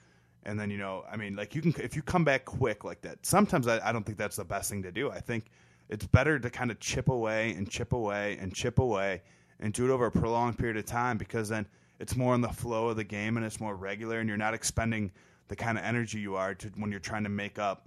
[0.45, 3.01] and then you know, I mean, like you can if you come back quick like
[3.01, 3.27] that.
[3.27, 5.11] Sometimes I, I don't think that's the best thing to do.
[5.11, 5.47] I think
[5.89, 9.23] it's better to kind of chip away and chip away and chip away
[9.61, 11.67] and do it over a prolonged period of time because then
[11.99, 14.53] it's more in the flow of the game and it's more regular and you're not
[14.55, 15.11] expending
[15.49, 17.87] the kind of energy you are to when you're trying to make up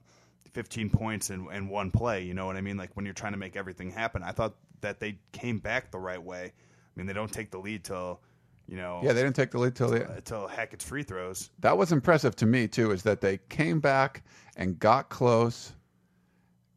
[0.53, 2.23] 15 points in, in one play.
[2.23, 2.77] You know what I mean?
[2.77, 4.23] Like when you're trying to make everything happen.
[4.23, 6.45] I thought that they came back the right way.
[6.45, 8.21] I mean, they don't take the lead till,
[8.67, 11.51] you know, Yeah, they didn't take the lead till the until Hackett's free throws.
[11.59, 12.91] that was impressive to me too.
[12.91, 14.23] Is that they came back
[14.55, 15.73] and got close,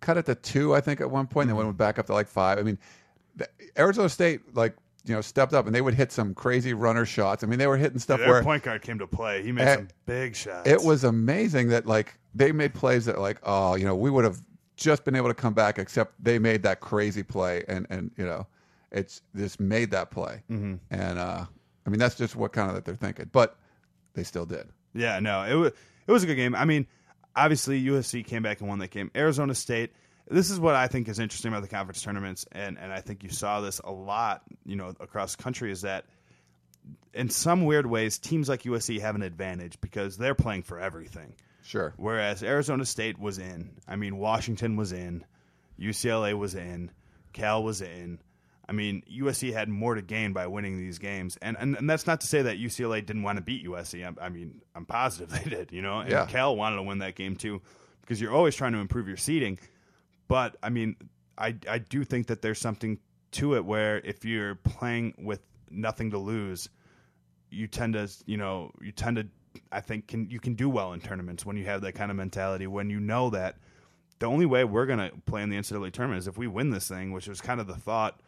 [0.02, 1.48] cut it to two, I think, at one point.
[1.48, 2.58] They went back up to like five.
[2.58, 2.78] I mean,
[3.36, 3.48] the,
[3.78, 7.42] Arizona State like you know stepped up and they would hit some crazy runner shots.
[7.42, 9.42] I mean, they were hitting stuff Their where point guard came to play.
[9.42, 10.68] He made Eh, some big shots.
[10.68, 14.24] it was amazing that like they made plays that like oh you know we would
[14.24, 14.40] have
[14.76, 18.24] just been able to come back except they made that crazy play and and you
[18.24, 18.46] know
[18.90, 20.74] it's just made that play mm-hmm.
[20.90, 21.44] and uh
[21.86, 23.58] I mean that's just what kind of that they're thinking but
[24.14, 25.72] they still did Yeah, no, it was
[26.06, 26.54] it was a good game.
[26.54, 26.86] I mean,
[27.34, 29.10] obviously USC came back and won that game.
[29.14, 29.92] Arizona State.
[30.28, 33.22] This is what I think is interesting about the conference tournaments, and and I think
[33.22, 35.70] you saw this a lot, you know, across the country.
[35.70, 36.06] Is that
[37.12, 41.34] in some weird ways, teams like USC have an advantage because they're playing for everything,
[41.64, 43.72] sure whereas Arizona State was in.
[43.86, 45.24] I mean, Washington was in.
[45.78, 46.90] UCLA was in,
[47.32, 48.20] Cal was in.
[48.68, 52.06] I mean, USC had more to gain by winning these games, and and, and that's
[52.06, 54.04] not to say that UCLA didn't want to beat USC.
[54.04, 55.72] I, I mean, I'm positive they did.
[55.72, 56.26] You know, and Yeah.
[56.26, 57.60] Cal wanted to win that game too,
[58.00, 59.58] because you're always trying to improve your seating.
[60.28, 60.96] But I mean,
[61.36, 62.98] I I do think that there's something
[63.32, 65.40] to it where if you're playing with
[65.70, 66.68] nothing to lose,
[67.50, 69.26] you tend to you know you tend to
[69.70, 72.16] I think can you can do well in tournaments when you have that kind of
[72.16, 73.56] mentality when you know that
[74.18, 76.70] the only way we're going to play in the NCAA tournament is if we win
[76.70, 78.20] this thing, which was kind of the thought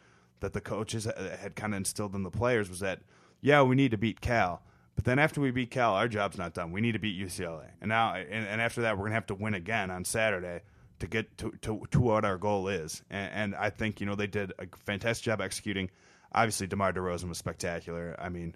[0.45, 2.99] that the coaches had kind of instilled in the players was that
[3.41, 4.61] yeah we need to beat Cal.
[4.95, 6.71] But then after we beat Cal, our job's not done.
[6.71, 9.35] We need to beat UCLA, and now and, and after that, we're gonna have to
[9.35, 10.61] win again on Saturday
[10.99, 13.01] to get to to, to what our goal is.
[13.09, 15.89] And, and I think you know they did a fantastic job executing.
[16.31, 18.15] Obviously, DeMar DeRozan was spectacular.
[18.19, 18.55] I mean,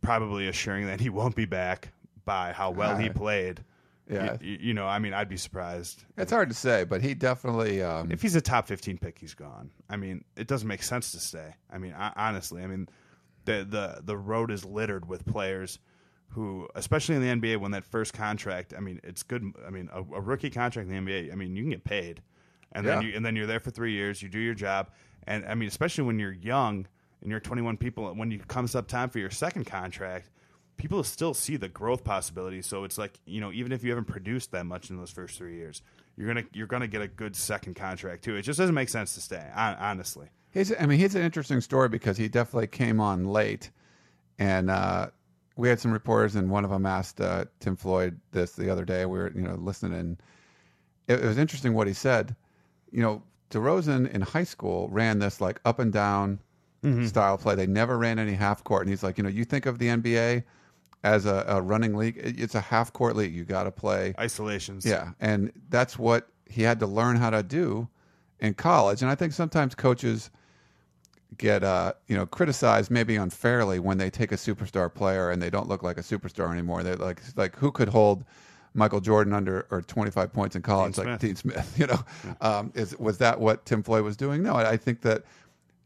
[0.00, 1.92] probably assuring that he won't be back
[2.24, 3.62] by how well he played.
[4.08, 4.36] Yeah.
[4.40, 7.82] Y- you, know, I mean, I'd be surprised It's hard to say, but he definitely.
[7.82, 9.70] Um, if he's a top 15 pick, he's gone.
[9.88, 11.54] I mean, it doesn't make sense to stay.
[11.70, 12.88] I mean, I, honestly, I mean,
[13.44, 15.78] the the the road is littered with players
[16.30, 18.74] who, especially in the NBA, when that first contract.
[18.76, 19.44] I mean, it's good.
[19.66, 21.32] I mean, a, a rookie contract in the NBA.
[21.32, 22.22] I mean, you can get paid,
[22.72, 24.22] and then you and then you're there for three years.
[24.22, 24.90] You do your job,
[25.26, 26.86] and I mean, especially when you're young
[27.20, 30.30] and you're 21 people, when it comes up time for your second contract.
[30.78, 34.06] People still see the growth possibility, so it's like you know, even if you haven't
[34.06, 35.82] produced that much in those first three years,
[36.16, 38.36] you're gonna you're gonna get a good second contract too.
[38.36, 40.28] It just doesn't make sense to stay, honestly.
[40.50, 43.70] He's, I mean, he's an interesting story because he definitely came on late,
[44.38, 45.08] and uh,
[45.56, 48.84] we had some reporters, and one of them asked uh, Tim Floyd this the other
[48.84, 49.04] day.
[49.04, 50.22] We were, you know, listening, and
[51.06, 52.34] it, it was interesting what he said.
[52.90, 56.38] You know, DeRozan in high school ran this like up and down
[57.06, 57.54] style play.
[57.54, 59.88] They never ran any half court, and he's like, you know, you think of the
[59.88, 60.44] NBA
[61.04, 62.16] as a, a running league.
[62.18, 63.34] It- It's a half court league.
[63.34, 64.84] You got to play Isolations.
[64.86, 67.88] yeah, and that's what he had to learn how to do
[68.40, 69.02] in college.
[69.02, 70.30] And I think sometimes coaches
[71.36, 75.50] get uh, you know criticized maybe unfairly when they take a superstar player and they
[75.50, 76.82] don't look like a superstar anymore.
[76.82, 78.24] They're like like who could hold
[78.74, 81.98] Michael Jordan under or 25 points in college Dean like Dean Smith, you know.
[82.40, 84.42] Um, is was that what Tim Floyd was doing?
[84.42, 85.24] No, I, I think that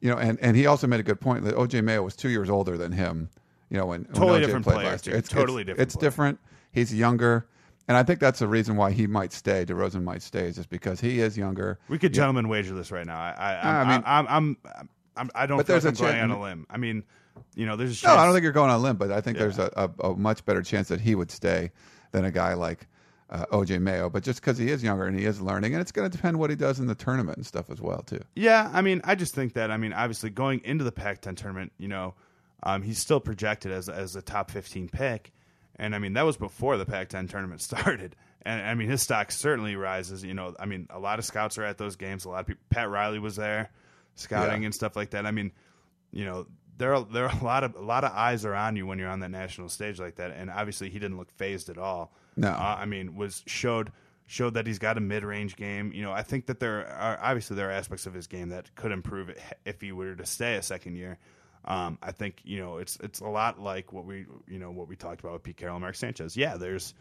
[0.00, 2.28] you know and and he also made a good point that OJ Mayo was 2
[2.28, 3.28] years older than him,
[3.72, 5.16] you know, when, when Totally OJ different played player, last year.
[5.16, 6.10] It's Totally it's, different It's player.
[6.10, 6.38] different.
[6.72, 7.46] He's younger.
[7.88, 9.64] And I think that's the reason why he might stay.
[9.64, 11.78] DeRozan might stay, is just because he is younger.
[11.88, 13.18] We could gentleman wager this right now.
[13.18, 16.00] I, I, I'm, I mean- I'm, I'm, I'm, I'm, I don't But feel like there's
[16.00, 16.66] I'm a going on a limb.
[16.70, 17.02] I mean,
[17.54, 18.14] you know, there's a No.
[18.14, 19.42] I don't think you're going on a limb, but I think Yeah.
[19.44, 21.70] there's a, a, a much better chance that he would stay
[22.12, 22.86] than a guy like
[23.30, 24.08] uh, OJ Mayo.
[24.10, 26.38] But just because he is younger and he is learning, and it's going to depend
[26.38, 28.20] what he does in the tournament and stuff as well, too.
[28.36, 31.72] Yeah, I mean, I just think that I mean, obviously going into the Pac-10 tournament,
[31.78, 32.14] you know,
[32.62, 35.32] um, he's still projected as as a top 15 pick,
[35.76, 38.16] and I mean that was before the Pac-10 tournament started.
[38.44, 40.24] And I mean, his stock certainly rises.
[40.24, 42.24] You know, I mean, a lot of scouts are at those games.
[42.24, 42.62] A lot of people.
[42.70, 43.70] Pat Riley was there,
[44.16, 44.66] scouting Yeah.
[44.66, 45.26] and stuff like that.
[45.26, 45.52] I mean,
[46.10, 46.46] you know,
[46.76, 48.98] there are there are a lot of a lot of eyes are on you when
[48.98, 50.32] you're on that national stage like that.
[50.32, 52.12] And obviously, he didn't look phased at all.
[52.36, 52.48] No.
[52.48, 53.92] Uh, I mean, was showed
[54.26, 55.92] showed that he's got a mid range game.
[55.92, 58.74] You know, I think that there are obviously there are aspects of his game that
[58.74, 59.30] could improve
[59.64, 61.18] if he were to stay a second year.
[61.64, 64.88] Um, I think you know it's it's a lot like what we you know what
[64.88, 66.36] we talked about with Pete Carroll and Mark Sanchez.
[66.36, 66.94] Yeah, there's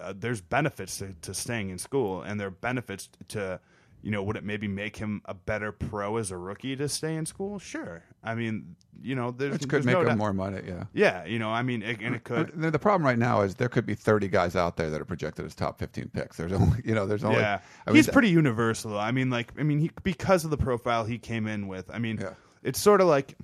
[0.00, 3.60] uh, there's benefits to, to staying in school, and there are benefits to
[4.02, 7.14] you know would it maybe make him a better pro as a rookie to stay
[7.14, 7.60] in school?
[7.60, 8.02] Sure.
[8.24, 10.84] I mean, you know, there's Which could there's make no him doubt- more money, yeah.
[10.92, 12.50] Yeah, you know, I mean, it, and it could.
[12.54, 15.04] The, the problem right now is there could be 30 guys out there that are
[15.06, 16.36] projected as top 15 picks.
[16.36, 17.38] There's only, you know, there's only.
[17.38, 18.98] yeah, I mean, he's pretty universal.
[18.98, 21.88] I mean, like, I mean, he because of the profile he came in with.
[21.90, 22.34] I mean, Yeah.
[22.64, 23.36] it's sort of like,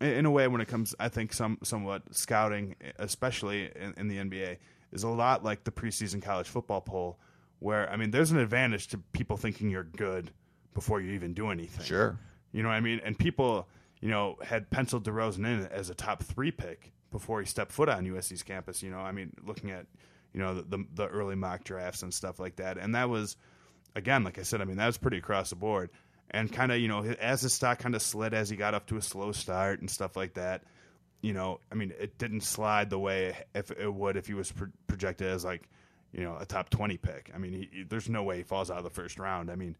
[0.00, 4.16] in a way, when it comes, I think some somewhat scouting, especially in, in the
[4.18, 4.58] NBA,
[4.92, 7.18] is a lot like the preseason college football poll,
[7.58, 10.30] where I mean, there's an advantage to people thinking you're good
[10.74, 11.84] before you even do anything.
[11.84, 12.18] Sure.
[12.52, 13.00] You know what I mean?
[13.04, 13.68] And people,
[14.00, 17.88] you know, had penciled DeRozan in as a top three pick before he stepped foot
[17.88, 18.82] on USC's campus.
[18.82, 19.86] You know, I mean, looking at,
[20.32, 22.78] you know, the, the, the early mock drafts and stuff like that.
[22.78, 23.36] And that was,
[23.96, 25.90] again, like I said, I mean, that was pretty across the board.
[26.30, 28.86] And kind of, you know, as his stock kind of slid as he got up
[28.88, 30.62] to a slow start and stuff like that,
[31.22, 34.52] you know, I mean, it didn't slide the way if it would if he was
[34.52, 35.68] pro- projected as like,
[36.12, 37.30] you know, a top 20 pick.
[37.34, 39.50] I mean, he- there's no way he falls out of the first round.
[39.50, 39.74] I mean,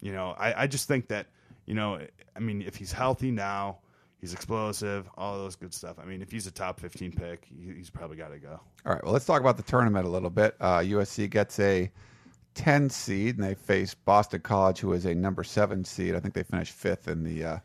[0.00, 1.26] you know, I, I just think that,
[1.66, 2.00] you know,
[2.34, 3.78] I mean, if he's healthy now,
[4.20, 5.98] he's explosive, all those good stuff.
[6.00, 8.58] I mean, if he's a top 15 pick, he, he's probably got to go.
[8.86, 9.04] All right.
[9.04, 10.56] Well, let's talk about the tournament a little bit.
[10.58, 11.90] Uh, USC gets a
[12.54, 16.14] 10 seed, and they face Boston College, who is a number seven seed.
[16.14, 17.58] I think they finished fifth in the uh,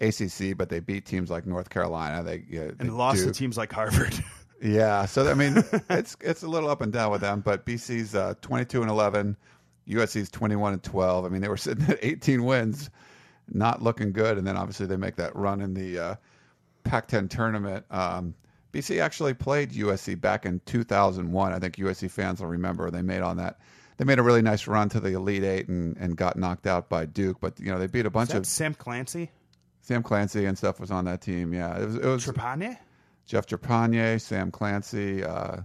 [0.00, 2.22] ACC, but they beat teams like North Carolina.
[2.22, 4.14] They, uh, they And lost to teams like Harvard.
[4.62, 5.54] Yeah, so I mean,
[5.90, 9.36] it's it's a little up and down with them, but BC's uh, 22 and 11,
[9.88, 11.24] USC's 21 and 12.
[11.24, 12.90] I mean, they were sitting at 18 wins,
[13.48, 16.14] not looking good, and then obviously they make that run in the uh,
[16.84, 17.86] Pac-10 tournament.
[17.90, 18.34] Um,
[18.72, 21.52] BC actually played USC back in 2001.
[21.52, 23.60] I think USC fans will remember they made on that.
[24.00, 26.88] They made a really nice run to the Elite Eight and, and got knocked out
[26.88, 27.36] by Duke.
[27.38, 29.30] But you know they beat a bunch of Sam Clancy,
[29.82, 31.52] Sam Clancy and stuff was on that team.
[31.52, 32.78] Yeah, it was, it was Trapagnier.
[33.26, 35.58] Jeff Trapagnier, Sam Clancy, uh,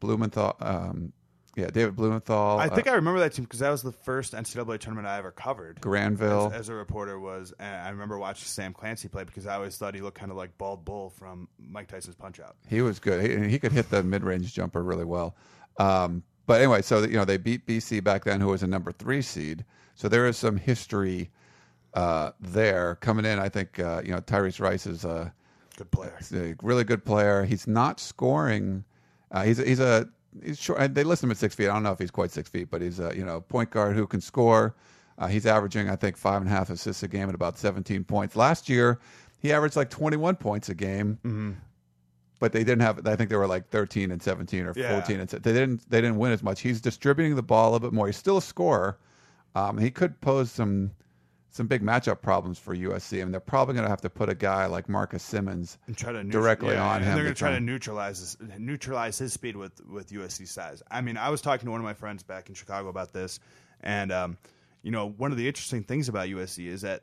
[0.00, 0.54] Bluthenthal.
[0.58, 1.12] Um,
[1.54, 2.60] yeah, David Bluthenthal.
[2.60, 5.18] I think uh, I remember that team because that was the first NCAA tournament I
[5.18, 5.82] ever covered.
[5.82, 6.46] Granville.
[6.46, 9.76] As, as a reporter was, and I remember watching Sam Clancy play because I always
[9.76, 12.56] thought he looked kind of like Bald Bull from Mike Tyson's Punch Out.
[12.70, 13.22] He was good.
[13.22, 15.36] He, he could hit the mid-range jumper really well.
[15.76, 18.90] Um, but anyway, so you know they beat BC back then, who was a number
[18.90, 19.64] three seed.
[19.94, 21.30] So there is some history
[21.94, 23.38] uh, there coming in.
[23.38, 25.32] I think uh, you know Tyrese Rice is a,
[25.76, 26.18] Good player.
[26.34, 27.44] a really good player.
[27.44, 28.82] He's not scoring.
[29.30, 30.08] Uh, he's a, he's a
[30.44, 30.92] he's short.
[30.92, 31.68] They list him at six feet.
[31.68, 33.94] I don't know if he's quite six feet, but he's a you know point guard
[33.94, 34.74] who can score.
[35.18, 38.02] Uh, he's averaging I think five and a half assists a game at about 17
[38.02, 38.34] points.
[38.34, 38.98] Last year
[39.38, 41.60] he averaged like 21 points a game.
[42.40, 43.06] But they didn't have.
[43.06, 44.98] I think they were like 13 and 17 or Yeah.
[44.98, 45.88] 14 and they didn't.
[45.88, 46.60] They didn't win as much.
[46.62, 48.06] He's distributing the ball a little bit more.
[48.06, 48.98] He's still a scorer.
[49.54, 50.90] Um, he could pose some
[51.52, 53.20] some big matchup problems for USC.
[53.20, 55.96] I mean, they're probably going to have to put a guy like Marcus Simmons and
[55.96, 57.14] try to neut- directly yeah, on him.
[57.14, 60.82] They're going to try try to neutralize his, neutralize his speed with with USC size.
[60.90, 63.38] I mean, I was talking to one of my friends back in Chicago about this,
[63.82, 64.38] and um,
[64.82, 67.02] you know, one of the interesting things about USC is that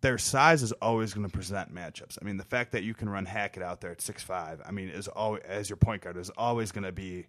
[0.00, 2.18] their size is always going to present matchups.
[2.20, 4.70] I mean, the fact that you can run Hackett out there at six five, I
[4.70, 7.26] mean, is always as your point guard is always going to be,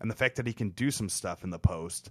[0.00, 2.10] and the fact that he can do some stuff in the post,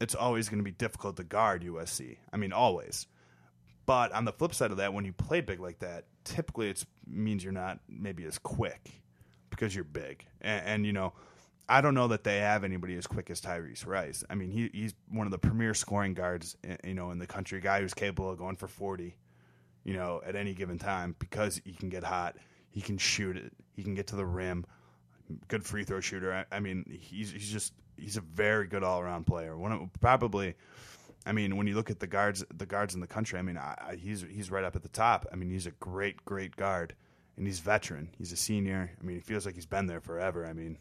[0.00, 2.18] it's always going to be difficult to guard USC.
[2.32, 3.06] I mean, always.
[3.86, 6.84] But on the flip side of that, when you play big like that, typically it
[7.06, 9.02] means you're not maybe as quick
[9.50, 10.24] because you're big.
[10.40, 11.12] And, and you know,
[11.68, 14.24] I don't know that they have anybody as quick as Tyrese Rice.
[14.28, 17.26] I mean, he, he's one of the premier scoring guards, eh, you know, in the
[17.26, 17.60] country.
[17.60, 19.16] Guy who's capable of going for forty,
[19.84, 22.36] you know, at any given time because he can get hot,
[22.70, 24.64] he can shoot it, he can get to the rim.
[25.48, 26.32] Good free throw shooter.
[26.32, 29.56] I, I mean, he's he's just he's a very good all around player.
[29.56, 30.54] One of, probably.
[31.24, 33.56] I mean, when you look at the guards, the guards in the country, I mean,
[33.56, 35.26] I, I, he's he's right up at the top.
[35.32, 36.94] I mean, he's a great, great guard,
[37.36, 38.10] and he's veteran.
[38.18, 38.90] He's a senior.
[39.00, 40.44] I mean, he feels like he's been there forever.
[40.44, 40.78] I mean,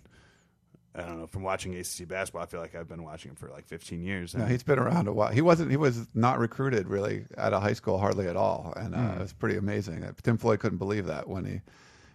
[0.94, 1.28] I don't know.
[1.28, 4.36] From watching ACC basketball, I feel like I've been watching him for like 15 years.
[4.36, 5.32] No, he's been around a while.
[5.32, 5.72] He wasn't.
[5.72, 9.18] He was not recruited really out of high school hardly at all, and uh, Hmm.
[9.18, 10.04] it was pretty amazing.
[10.04, 11.62] Uh, Tim Floyd couldn't believe that when he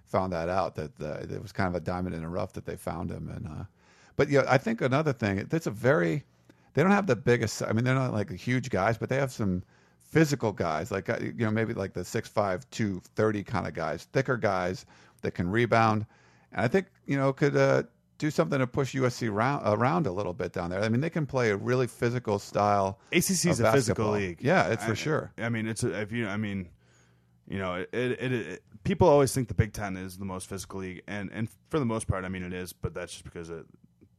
[0.04, 0.74] found that out.
[0.76, 3.30] That uh, it was kind of a diamond in the rough that they found him.
[3.34, 3.64] And uh,
[4.16, 5.46] but yeah, I think another thing.
[5.48, 6.24] That's a very.
[6.74, 7.62] They don't have the biggest.
[7.62, 9.62] I mean, they're not like huge guys, but they have some
[9.98, 13.72] physical guys, like uh, you know maybe like the six five two thirty kind of
[13.72, 14.84] guys, thicker guys
[15.22, 16.04] that can rebound,
[16.52, 17.56] and I think you know could.
[17.56, 17.84] Uh,
[18.18, 20.82] do something to push USC round, around a little bit down there.
[20.82, 22.98] I mean, they can play a really physical style.
[23.12, 24.38] ACC is a physical league.
[24.40, 25.32] Yeah, it's for I- sure.
[25.38, 26.26] I mean, it's a, if you.
[26.26, 26.68] I mean,
[27.48, 30.80] you know, it, it, it, People always think the Big Ten is the most physical
[30.80, 32.72] league, and and for the most part, I mean, it is.
[32.72, 33.66] But that's just because it,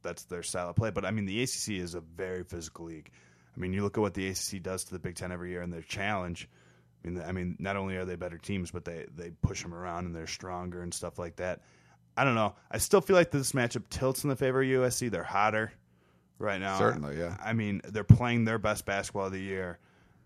[0.02, 0.90] that's their style of play.
[0.90, 3.10] But I mean, the ACC is a very physical league.
[3.56, 5.62] I mean, you look at what the ACC does to the Big Ten every year
[5.62, 6.48] and their challenge.
[7.04, 9.74] I mean, I mean, not only are they better teams, but they they push them
[9.74, 11.62] around and they're stronger and stuff like that.
[12.18, 12.56] I don't know.
[12.68, 15.08] I still feel like this matchup tilts in the favor of USC.
[15.08, 15.72] They're hotter
[16.40, 16.76] right now.
[16.76, 17.36] Certainly, yeah.
[17.40, 19.78] I mean, they're playing their best basketball of the year,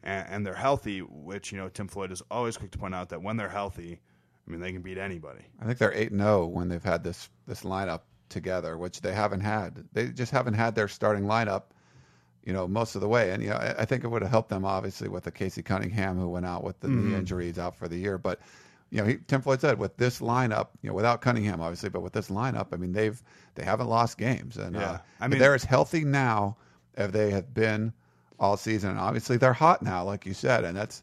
[0.02, 1.00] and, and they're healthy.
[1.00, 4.00] Which you know, Tim Floyd is always quick to point out that when they're healthy,
[4.48, 5.42] I mean, they can beat anybody.
[5.60, 9.12] I think they're eight and zero when they've had this this lineup together, which they
[9.12, 9.84] haven't had.
[9.92, 11.64] They just haven't had their starting lineup,
[12.42, 13.32] you know, most of the way.
[13.32, 15.62] And you know, I, I think it would have helped them obviously with the Kasey
[15.62, 17.16] Cunningham who went out with the knee mm-hmm.
[17.16, 18.16] injuries out for the year.
[18.16, 18.40] But
[18.92, 22.02] you know, he, Tim Floyd said with this lineup, you know, without Cunningham obviously, but
[22.02, 23.20] with this lineup, I mean, they've
[23.54, 24.90] they haven't lost games, and Yeah.
[24.90, 26.56] uh, I mean- they're as healthy now
[26.94, 27.94] as they have been
[28.38, 28.90] all season.
[28.90, 31.02] And obviously, they're hot now, like you said, and that's.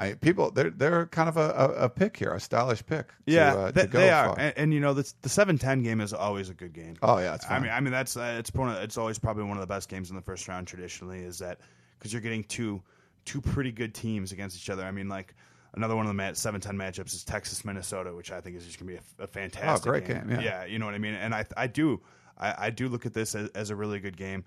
[0.00, 3.08] I, people, they're they're kind of a, a, a pick here, a stylish pick.
[3.26, 5.58] Yeah, to, uh, they, to go they are, and, and you know, the the seven
[5.58, 6.94] ten game is always a good game.
[7.02, 9.42] Oh yeah, it's I mean, I mean that's uh, it's one of, it's always probably
[9.42, 11.18] one of the best games in the first round traditionally.
[11.18, 11.58] Is that
[11.98, 12.80] because you're getting two
[13.24, 14.84] two pretty good teams against each other.
[14.84, 15.34] I mean, like
[15.78, 18.66] another one of the mat, seven ten matchups is Texas Minnesota, which I think is
[18.66, 19.86] just gonna be a, a fantastic.
[19.86, 20.64] Oh, great game, yeah.
[20.64, 21.14] you know what I mean.
[21.14, 22.00] And I I do
[22.36, 24.44] I, I do look at this as, as a really good game.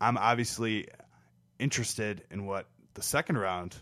[0.00, 0.88] I'm obviously
[1.58, 3.76] interested in what the second round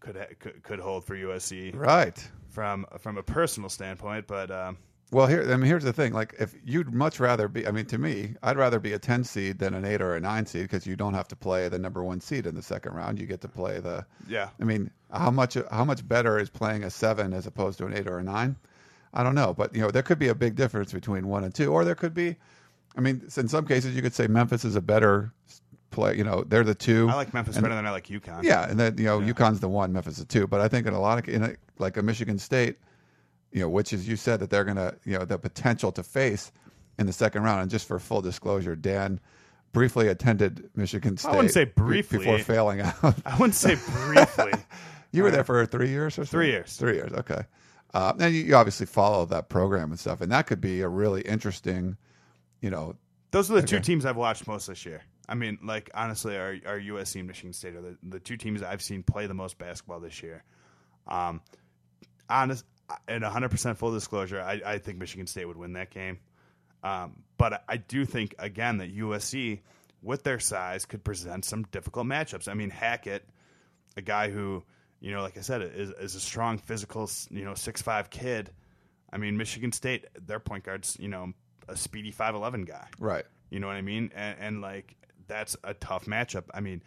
[0.00, 2.28] could ha- could, could hold for USC right.
[2.48, 4.50] from from a personal standpoint, but.
[4.50, 4.78] Um,
[5.12, 6.12] Well, here, I mean, here's the thing.
[6.12, 9.24] Like, if you'd much rather be, I mean, to me, I'd rather be a ten
[9.24, 11.78] seed than an eight or a nine seed because you don't have to play the
[11.80, 13.18] number one seed in the second round.
[13.18, 14.06] You get to play the.
[14.28, 14.50] Yeah.
[14.60, 17.94] I mean, how much how much better is playing a seven as opposed to an
[17.96, 18.54] eight or a nine?
[19.12, 21.52] I don't know, but you know, there could be a big difference between one and
[21.52, 22.36] two, or there could be.
[22.96, 25.32] I mean, in some cases, you could say Memphis is a better
[25.90, 26.16] play.
[26.16, 27.08] You know, they're the two.
[27.10, 28.44] I like Memphis and- better than I like UConn.
[28.44, 29.32] Yeah, and then you know, Yeah.
[29.32, 30.46] UConn's the one, Memphis is the two.
[30.46, 32.76] But I think in a lot of in a, like a Michigan State,
[33.52, 36.52] you know, which is you said that they're gonna, you know, the potential to face
[36.98, 37.62] in the second round.
[37.62, 39.20] And just for full disclosure, Dan
[39.72, 41.28] briefly attended Michigan State.
[41.32, 42.18] I wouldn't say briefly.
[42.18, 42.94] before failing out.
[43.24, 44.52] I wouldn't say briefly.
[45.12, 46.30] you were there for three years or so?
[46.30, 46.76] Three years.
[46.76, 47.12] Three years.
[47.12, 47.42] Okay.
[47.92, 50.88] Uh, and you, you obviously follow that program and stuff, and that could be a
[50.88, 51.96] really interesting,
[52.60, 52.94] you know,
[53.32, 55.02] Those are the two teams I've watched most this year.
[55.28, 58.62] I mean, like honestly, our our USC and Michigan State are the, the two teams
[58.62, 60.44] I've seen play the most basketball this year.
[61.06, 61.40] Um,
[62.28, 62.64] honest
[63.08, 66.18] and 100 percent full disclosure, I, I think Michigan State would win that game.
[66.82, 69.60] Um, but I- do think again that USC,
[70.02, 72.48] with their size, could present some difficult matchups.
[72.48, 73.28] I mean, Hackett,
[73.96, 74.62] a guy who
[75.00, 78.50] you know, like I said, is is a strong physical, you know, six five kid.
[79.12, 81.32] I mean, Michigan State, their point guard's you know
[81.68, 82.86] a speedy five eleven guy.
[82.98, 83.24] right.
[83.50, 84.10] You know what I mean?
[84.14, 84.94] And, and like
[85.26, 86.44] that's a tough matchup.
[86.54, 86.82] I mean,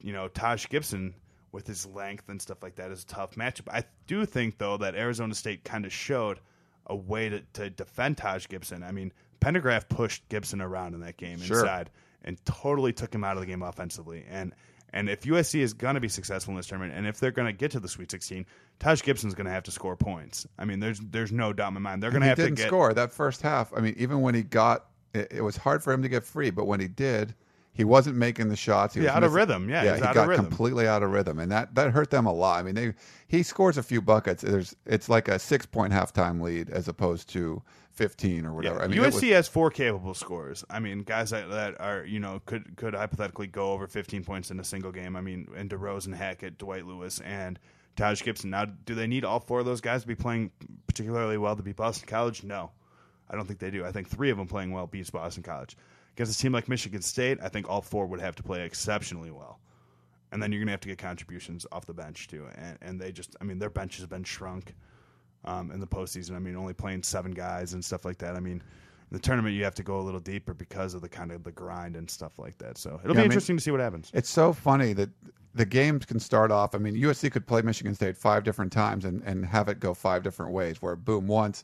[0.00, 1.14] you know, Taj Gibson
[1.52, 3.68] with his length and stuff like that is a tough matchup.
[3.70, 6.40] I do think though that Arizona State kind of showed
[6.86, 8.82] a way to, to defend Taj Gibson.
[8.82, 11.60] I mean, Pendergraph pushed Gibson around in that game Sure.
[11.60, 11.90] inside
[12.24, 14.24] and totally took him out of the game offensively.
[14.28, 14.54] And
[14.92, 17.46] and if USC is going to be successful in this tournament, and if they're going
[17.46, 18.46] to get to the Sweet 16,
[18.78, 20.46] Taj Gibson's going to have to score points.
[20.58, 22.68] I mean, there's there's no doubt in my mind they're going to have to get
[22.68, 23.72] score that first half.
[23.76, 26.50] I mean, even when he got, it, it was hard for him to get free.
[26.50, 27.34] But when he did,
[27.78, 28.94] he wasn't making the shots.
[28.94, 29.70] He Yeah, was out of rhythm.
[29.70, 32.58] Yeah, yeah, he got completely out of rhythm, and that that hurt them a lot.
[32.58, 32.92] I mean, they
[33.28, 34.42] he scores a few buckets.
[34.42, 37.62] There's it's like a six point halftime lead as opposed to
[37.92, 38.80] fifteen or whatever.
[38.80, 38.84] Yeah.
[38.84, 40.64] I mean, USC was- has four capable scorers.
[40.68, 44.50] I mean, guys that, that are you know could could hypothetically go over 15 points
[44.50, 45.14] in a single game.
[45.14, 47.60] I mean, and DeRozan, Hackett, Dwight Lewis, and
[47.94, 48.50] Taj Gibson.
[48.50, 50.50] Now, do they need all four of those guys to be playing
[50.88, 52.42] particularly well to beat Boston College?
[52.42, 52.72] No,
[53.30, 53.84] I don't think they do.
[53.84, 55.76] I think three of them playing well beats Boston College.
[56.18, 59.30] Against a team like Michigan State, I think all four would have to play exceptionally
[59.30, 59.60] well.
[60.32, 62.44] And then you're going to have to get contributions off the bench too.
[62.56, 64.74] And, and they just, I mean, their bench has been shrunk
[65.44, 66.34] um, in the postseason.
[66.34, 68.34] I mean, only playing seven guys and stuff like that.
[68.34, 68.54] I mean,
[69.10, 71.44] in the tournament you have to go a little deeper because of the kind of
[71.44, 72.78] the grind and stuff like that.
[72.78, 74.10] So it'll Yeah, be I mean- interesting to see what happens.
[74.12, 75.10] It's so funny that
[75.54, 76.74] the games can start off.
[76.74, 79.94] I mean, USC could play Michigan State five different times and, and have it go
[79.94, 80.82] five different ways.
[80.82, 81.62] Where boom, once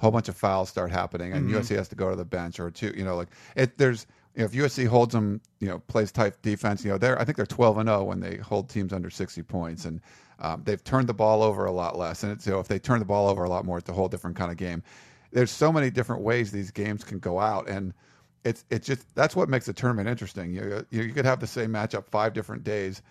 [0.00, 2.70] whole bunch of fouls start happening, and USC has to go to the bench or
[2.70, 2.92] two.
[2.96, 3.76] You know, like it.
[3.76, 6.84] There's you know, if USC holds them, you know, plays tight defense.
[6.84, 9.42] You know, they're I think they're 12 and 0 when they hold teams under 60
[9.42, 10.00] points, and
[10.38, 12.22] um, they've turned the ball over a lot less.
[12.22, 13.92] And it's, you know, if they turn the ball over a lot more, it's a
[13.92, 14.82] whole different kind of game.
[15.32, 17.92] There's so many different ways these games can go out, and
[18.44, 20.54] it's it's just that's what makes the tournament interesting.
[20.54, 23.02] You you, you could have the same matchup five different days,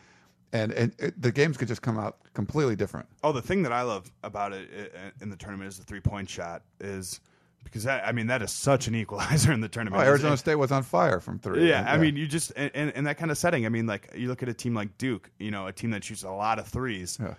[0.53, 3.07] and and it, the games could just come out completely different.
[3.23, 6.29] Oh, the thing that I love about it in the tournament is the three point
[6.29, 6.63] shot.
[6.79, 7.19] Is
[7.63, 10.03] because that, I mean that is such an equalizer in the Oh, tournament.
[10.03, 11.67] Arizona It's- State was on fire from three.
[11.69, 13.65] Yeah, I mean, you just in that kind of setting.
[13.65, 16.03] I mean, like you look at a team like Duke, you know, a team that
[16.03, 17.17] shoots a lot of threes.
[17.21, 17.35] Yeah.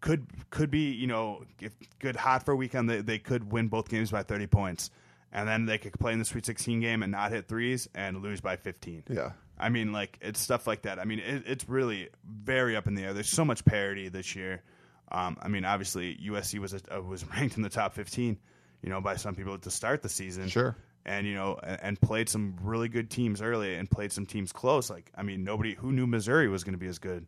[0.00, 3.68] Could could be you know if good hot for a weekend they, they could win
[3.68, 4.90] both games by thirty points,
[5.32, 8.20] and then they could play in the Sweet Sixteen game and not hit threes and
[8.20, 9.04] lose by fifteen.
[9.08, 9.30] yeah.
[9.62, 10.98] I mean, like it's stuff like that.
[10.98, 13.14] I mean, it, it's really very up in the air.
[13.14, 14.62] There's so much parity this year.
[15.10, 18.38] Um, I mean, obviously USC was a, was ranked in the top 15,
[18.82, 20.48] you know, by some people to start the season.
[20.48, 20.76] Sure.
[21.04, 24.52] And you know, and, and played some really good teams early, and played some teams
[24.52, 24.88] close.
[24.88, 27.26] Like, I mean, nobody who knew Missouri was going to be as good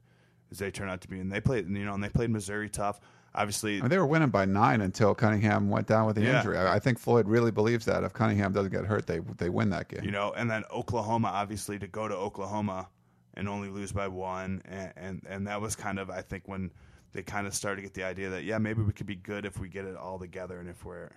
[0.53, 2.69] as they turned out to be, and they played, you know, and they played Missouri
[2.69, 3.01] tough.
[3.35, 6.39] Obviously, I mean, they were winning by nine until Cunningham went down with the Yeah.
[6.39, 6.57] injury.
[6.57, 9.71] I, I think Floyd really believes that if Cunningham doesn't get hurt, they they win
[9.71, 10.05] that game.
[10.05, 12.89] you know, and then Oklahoma, obviously, to go to Oklahoma
[13.35, 16.71] and only lose by one, and and, and that was kind of, I think, when
[17.13, 19.45] they kind of started to get the idea that yeah, maybe we could be good
[19.45, 21.11] if we get it all together and if we're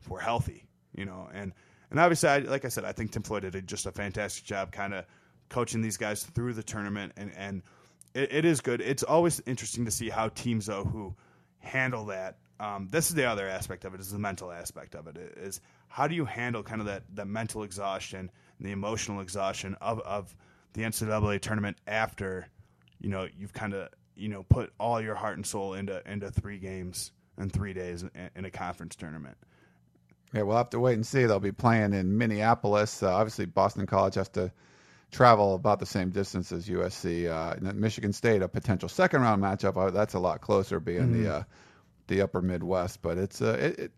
[0.00, 1.52] if we're healthy, you know, and
[1.90, 4.70] and obviously, I, like I said, I think Tim Floyd did just a fantastic job,
[4.70, 5.04] kind of
[5.48, 7.62] coaching these guys through the tournament, and and
[8.14, 8.80] it, it is good.
[8.80, 11.14] It's always interesting to see how teams though who
[11.66, 12.36] handle that.
[12.58, 15.60] Um, this is the other aspect of it is the mental aspect of it is
[15.88, 20.00] how do you handle kind of that, that mental exhaustion and the emotional exhaustion of,
[20.00, 20.34] of
[20.72, 22.46] the NCAA tournament after
[23.00, 26.30] you know you've kind of you know put all your heart and soul into into
[26.30, 29.36] three games in three days in, in a conference tournament.
[30.32, 31.24] Yeah, we'll have to wait and see.
[31.24, 33.02] They'll be playing in Minneapolis.
[33.02, 34.50] Uh, obviously, Boston College has to
[35.10, 37.28] travel about the same distance as USC.
[37.30, 39.76] Uh, Michigan State, a potential second round matchup.
[39.76, 41.42] Uh, that's a lot closer, being the uh,
[42.08, 43.02] the Upper Midwest.
[43.02, 43.92] But it's uh, it, it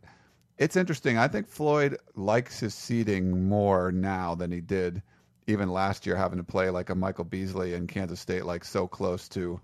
[0.59, 1.19] it's interesting.
[1.19, 5.03] I think Floyd likes his seeding more now than he did
[5.47, 8.87] even last year, having to play like a Michael Beasley in Kansas State, like so
[8.87, 9.61] close to,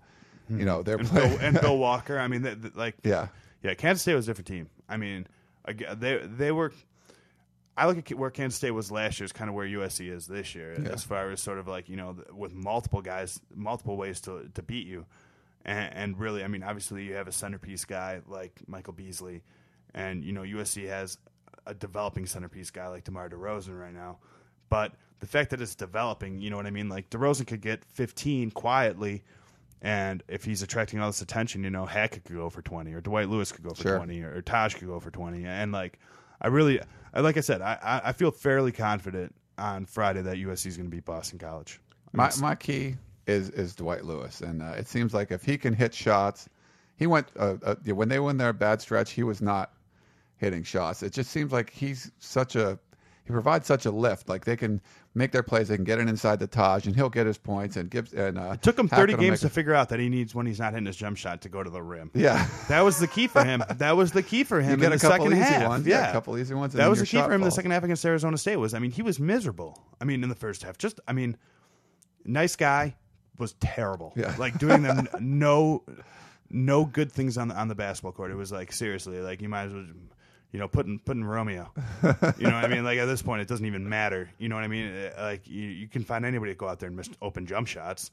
[0.49, 1.11] you know, they're And.
[1.11, 3.27] Bill, and Bill Walker, I mean, like yeah,
[3.61, 4.69] Yeah, Kansas State was a different team.
[4.89, 5.27] I mean,
[5.67, 6.71] they they were.
[7.77, 10.27] I look at where Kansas State was last year is kind of where USC is
[10.27, 10.89] this year, Yeah.
[10.91, 14.61] as far as sort of like you know with multiple guys, multiple ways to to
[14.63, 15.05] beat you,
[15.65, 19.43] and, and really, I mean, obviously you have a centerpiece guy like Michael Beasley,
[19.93, 21.17] and you know USC has
[21.65, 24.19] a developing centerpiece guy like DeMar DeRozan right now,
[24.69, 26.89] but the fact that it's developing, you know what I mean?
[26.89, 29.23] Like DeRozan could get 15 quietly.
[29.81, 33.01] And if he's attracting all this attention, you know, Hackett could go for 20, or
[33.01, 33.97] Dwight Lewis could go for Sure.
[33.97, 35.45] 20, or, Taj could go for 20.
[35.45, 35.99] And, like,
[36.41, 36.79] I really,
[37.23, 40.95] like I said, I, I feel fairly confident on Friday that USC is going to
[40.95, 41.79] beat Boston College.
[42.13, 42.95] My my key
[43.27, 46.47] is is Dwight Lewis, and uh, it seems like if he can hit shots,
[46.95, 49.71] he went uh, uh, when they went their bad stretch, he was not
[50.37, 51.03] hitting shots.
[51.03, 52.79] It just seems like he's such a
[53.25, 54.29] he provides such a lift.
[54.29, 54.81] Like they can
[55.15, 57.77] make their plays, they can get it inside the Taj, and he'll get his points.
[57.77, 60.35] And gives and uh, it took him 30 games to figure out that he needs,
[60.35, 62.11] when he's not hitting his jump shot, to go to the rim.
[62.13, 63.63] Yeah, That was the key for him.
[63.77, 65.67] that was the key for him in the second half.
[65.67, 66.73] ones, yeah, a couple easy ones.
[66.73, 68.57] that was the key for him in the second half against Arizona State.
[68.57, 69.81] Was I mean he was miserable.
[69.99, 71.37] I mean in the first half, just I mean,
[72.25, 72.95] nice guy
[73.37, 74.13] was terrible.
[74.15, 74.35] Yeah.
[74.37, 75.83] like doing them no
[76.49, 78.31] no good things on the on the basketball court.
[78.31, 79.85] It was like seriously, like you might as well.
[80.55, 81.69] You know, putting putting Romeo.
[82.37, 82.85] You know what I mean?
[82.85, 84.29] Like at this point, it doesn't even matter.
[84.37, 84.87] You know what I mean?
[84.87, 87.67] Uh, Like you, you can find anybody to go out there and miss open jump
[87.67, 88.11] shots.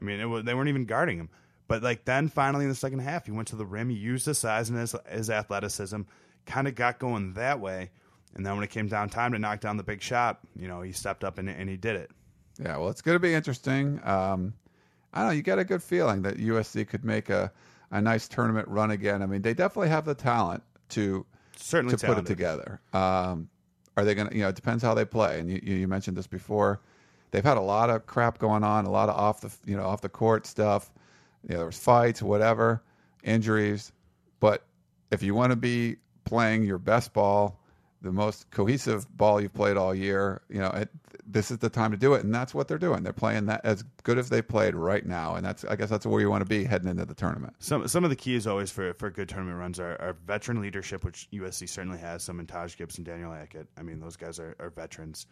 [0.00, 1.28] I mean, it was, they weren't even guarding him.
[1.68, 3.90] But like then, finally in the second half, he went to the rim.
[3.90, 6.00] He used his size and his, his athleticism,
[6.46, 7.90] kind of got going that way.
[8.34, 10.80] And then when it came down time to knock down the big shot, you know,
[10.80, 12.10] he stepped up and, and he did it.
[12.58, 14.00] Yeah, well, it's going to be interesting.
[14.02, 14.54] Um,
[15.12, 15.34] I don't know.
[15.34, 17.52] You get a good feeling that USC could make a,
[17.90, 19.22] a nice tournament run again.
[19.22, 21.26] I mean, they definitely have the talent to
[21.56, 22.80] Certainly to put it together.
[22.92, 23.48] Um,
[23.96, 24.34] are they going to?
[24.34, 25.40] You know, it depends how they play.
[25.40, 26.80] And you, you you mentioned this before.
[27.30, 29.84] They've had a lot of crap going on, a lot of off the you know
[29.84, 30.90] off the court stuff.
[31.46, 32.82] You know, there was fights, whatever,
[33.22, 33.92] injuries.
[34.40, 34.64] But
[35.10, 37.58] if you want to be playing your best ball,
[38.02, 40.88] the most cohesive ball you've played all year, you know, it,
[41.26, 43.02] this is the time to do it, and that's what they're doing.
[43.02, 46.04] They're playing that as good as they played right now, and that's I guess that's
[46.04, 47.54] where you want to be heading into the tournament.
[47.60, 51.04] Some some of the keys always for for good tournament runs are, are veteran leadership,
[51.04, 52.22] which USC certainly has.
[52.22, 53.68] Some in Taj Gibson, Daniel Hackett.
[53.76, 55.26] I mean, those guys are, are veterans.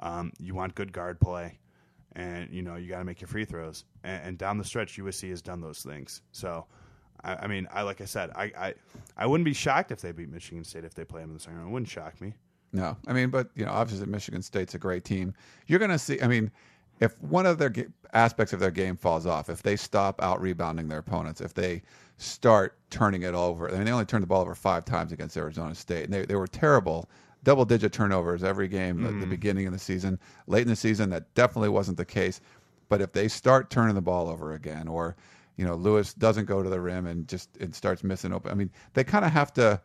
[0.00, 1.58] Um, you want good guard play,
[2.12, 3.84] and you know you got to make your free throws.
[4.02, 6.22] And, and down the stretch, USC has done those things.
[6.32, 6.66] So,
[7.24, 8.74] I, I mean, I like I said, I, I
[9.16, 11.40] I wouldn't be shocked if they beat Michigan State if they play them in the
[11.40, 11.70] second round.
[11.70, 12.34] It wouldn't shock me.
[12.72, 15.32] No, I mean, but you know, obviously Michigan State's a great team.
[15.66, 16.20] You're going to see.
[16.20, 16.50] I mean,
[17.00, 20.40] if one of their ga- aspects of their game falls off, if they stop out
[20.40, 21.82] rebounding their opponents, if they
[22.16, 25.36] start turning it over, I mean, they only turned the ball over five times against
[25.36, 27.08] Arizona State, and they they were terrible,
[27.44, 29.30] double digit turnovers every game at the mm-hmm.
[29.30, 30.18] beginning of the season.
[30.48, 32.40] Late in the season, that definitely wasn't the case.
[32.88, 35.16] But if they start turning the ball over again, or
[35.56, 38.54] you know, Lewis doesn't go to the rim and just it starts missing open, I
[38.54, 39.80] mean, they kind of have to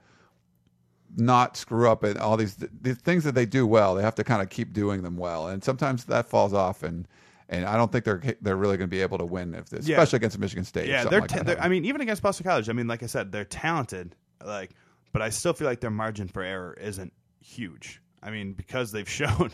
[1.18, 3.96] not screw up and all these the things that they do well.
[3.96, 6.84] They have to kind of keep doing them well, and sometimes that falls off.
[6.84, 7.08] And
[7.50, 9.88] and I don't think they're they're really going to be able to win if this,
[9.88, 9.96] Yeah.
[9.98, 10.88] especially against Michigan State.
[10.88, 11.60] Yeah, they're, like ta- they're.
[11.60, 12.70] I mean, even against Boston College.
[12.70, 14.16] I mean, like I said, they're talented.
[14.46, 14.72] Like,
[15.12, 17.12] but I still feel like their margin for error isn't
[17.44, 18.02] huge.
[18.22, 19.52] I mean, because they've shown,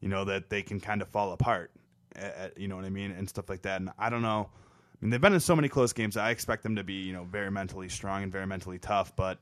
[0.00, 1.70] you know, that they can kind of fall apart.
[2.16, 3.80] At, at- you know what I mean, and stuff like that.
[3.80, 4.50] And I don't know.
[5.00, 6.16] I mean, they've been in so many close games.
[6.16, 9.14] I expect them to be, you know, very mentally strong and very mentally tough.
[9.14, 9.38] But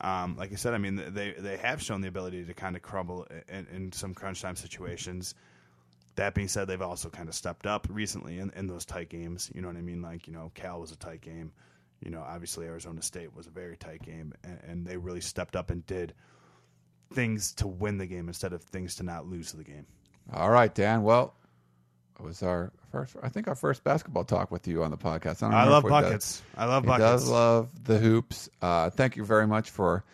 [0.00, 2.82] um, like I said, I mean, they they have shown the ability to kind of
[2.82, 5.34] crumble in, in some crunch time situations.
[6.16, 9.52] That being said, they've also kind of stepped up recently in, in those tight games.
[9.54, 10.02] You know what I mean?
[10.02, 11.52] Like, you know, Cal was a tight game.
[12.00, 15.54] You know, obviously Arizona State was a very tight game, and, and they really stepped
[15.54, 16.14] up and did
[17.12, 19.86] things to win the game instead of things to not lose the game.
[20.32, 21.02] all right, Dan.
[21.02, 21.34] Well,
[22.18, 23.16] it was our first.
[23.22, 25.40] I think our first basketball talk with you on the podcast.
[25.40, 26.42] don't I love buckets.
[26.56, 27.04] I love He buckets.
[27.22, 28.48] does love the hoops.
[28.60, 30.04] Uh, thank you very much for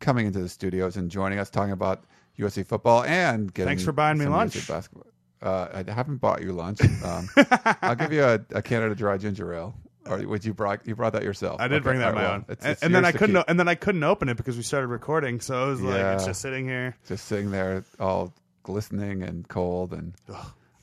[0.00, 2.04] coming into the studios and joining us, talking about
[2.38, 3.68] USC football and getting.
[3.68, 4.54] Thanks for buying me lunch.
[4.68, 5.06] Basketball.
[5.42, 6.80] Uh, I haven't bought you lunch.
[7.04, 7.28] Um,
[7.82, 9.74] I'll give you a, a Canada Dry ginger ale.
[10.08, 11.60] Or would you brought you brought that yourself?
[11.60, 13.10] I did Okay, bring that right, my well, own, it's- and, it's and then I
[13.12, 15.40] couldn't, and then I couldn't open it because we started recording.
[15.40, 16.96] So it was like it's just sitting here.
[17.08, 18.32] just sitting there all
[18.62, 20.14] glistening and cold and.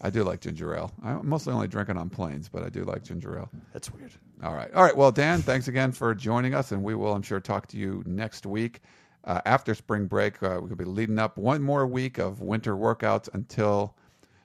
[0.04, 0.92] I do like ginger ale.
[1.02, 3.50] I mostly only drink it on planes, but I do like ginger ale.
[3.72, 4.12] That's weird.
[4.44, 4.72] All right.
[4.74, 4.96] All right.
[4.96, 8.04] Well, Dan, thanks again for joining us, and we will, I'm sure, talk to you
[8.06, 8.82] next week.
[9.24, 13.30] Uh, after spring break, uh, we'll be leading up one more week of winter workouts
[13.34, 13.96] until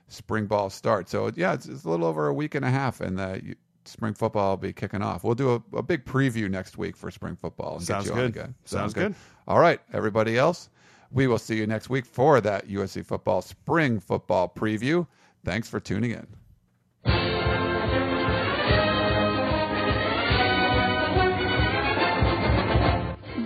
[0.07, 1.11] spring ball starts.
[1.11, 3.55] So, yeah, it's, it's a little over a week and a half, and uh, you,
[3.83, 5.25] spring football will be kicking off.
[5.25, 7.75] We'll do a, a big preview next week for spring football.
[7.75, 8.41] And Sounds get you on good.
[8.41, 8.55] again.
[8.63, 9.13] Sounds good.
[9.47, 9.81] All right.
[9.91, 10.69] Everybody else,
[11.11, 15.05] we will see you next week for that USC football spring football preview.
[15.43, 16.27] Thanks for tuning in.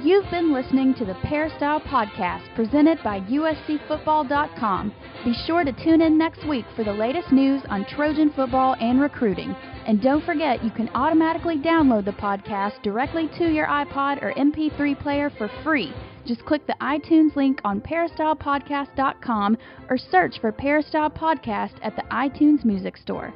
[0.03, 4.93] You've been listening to the Peristyle Podcast presented by USCFootball.com.
[5.23, 8.99] Be sure to tune in next week for the latest news on Trojan football and
[8.99, 9.55] recruiting.
[9.87, 14.99] And don't forget, you can automatically download the podcast directly to your iPod or MP3
[15.01, 15.93] player for free.
[16.25, 19.57] Just click the iTunes link on peristylepodcast.com
[19.89, 23.33] or search for Peristyle Podcast at the iTunes Music Store.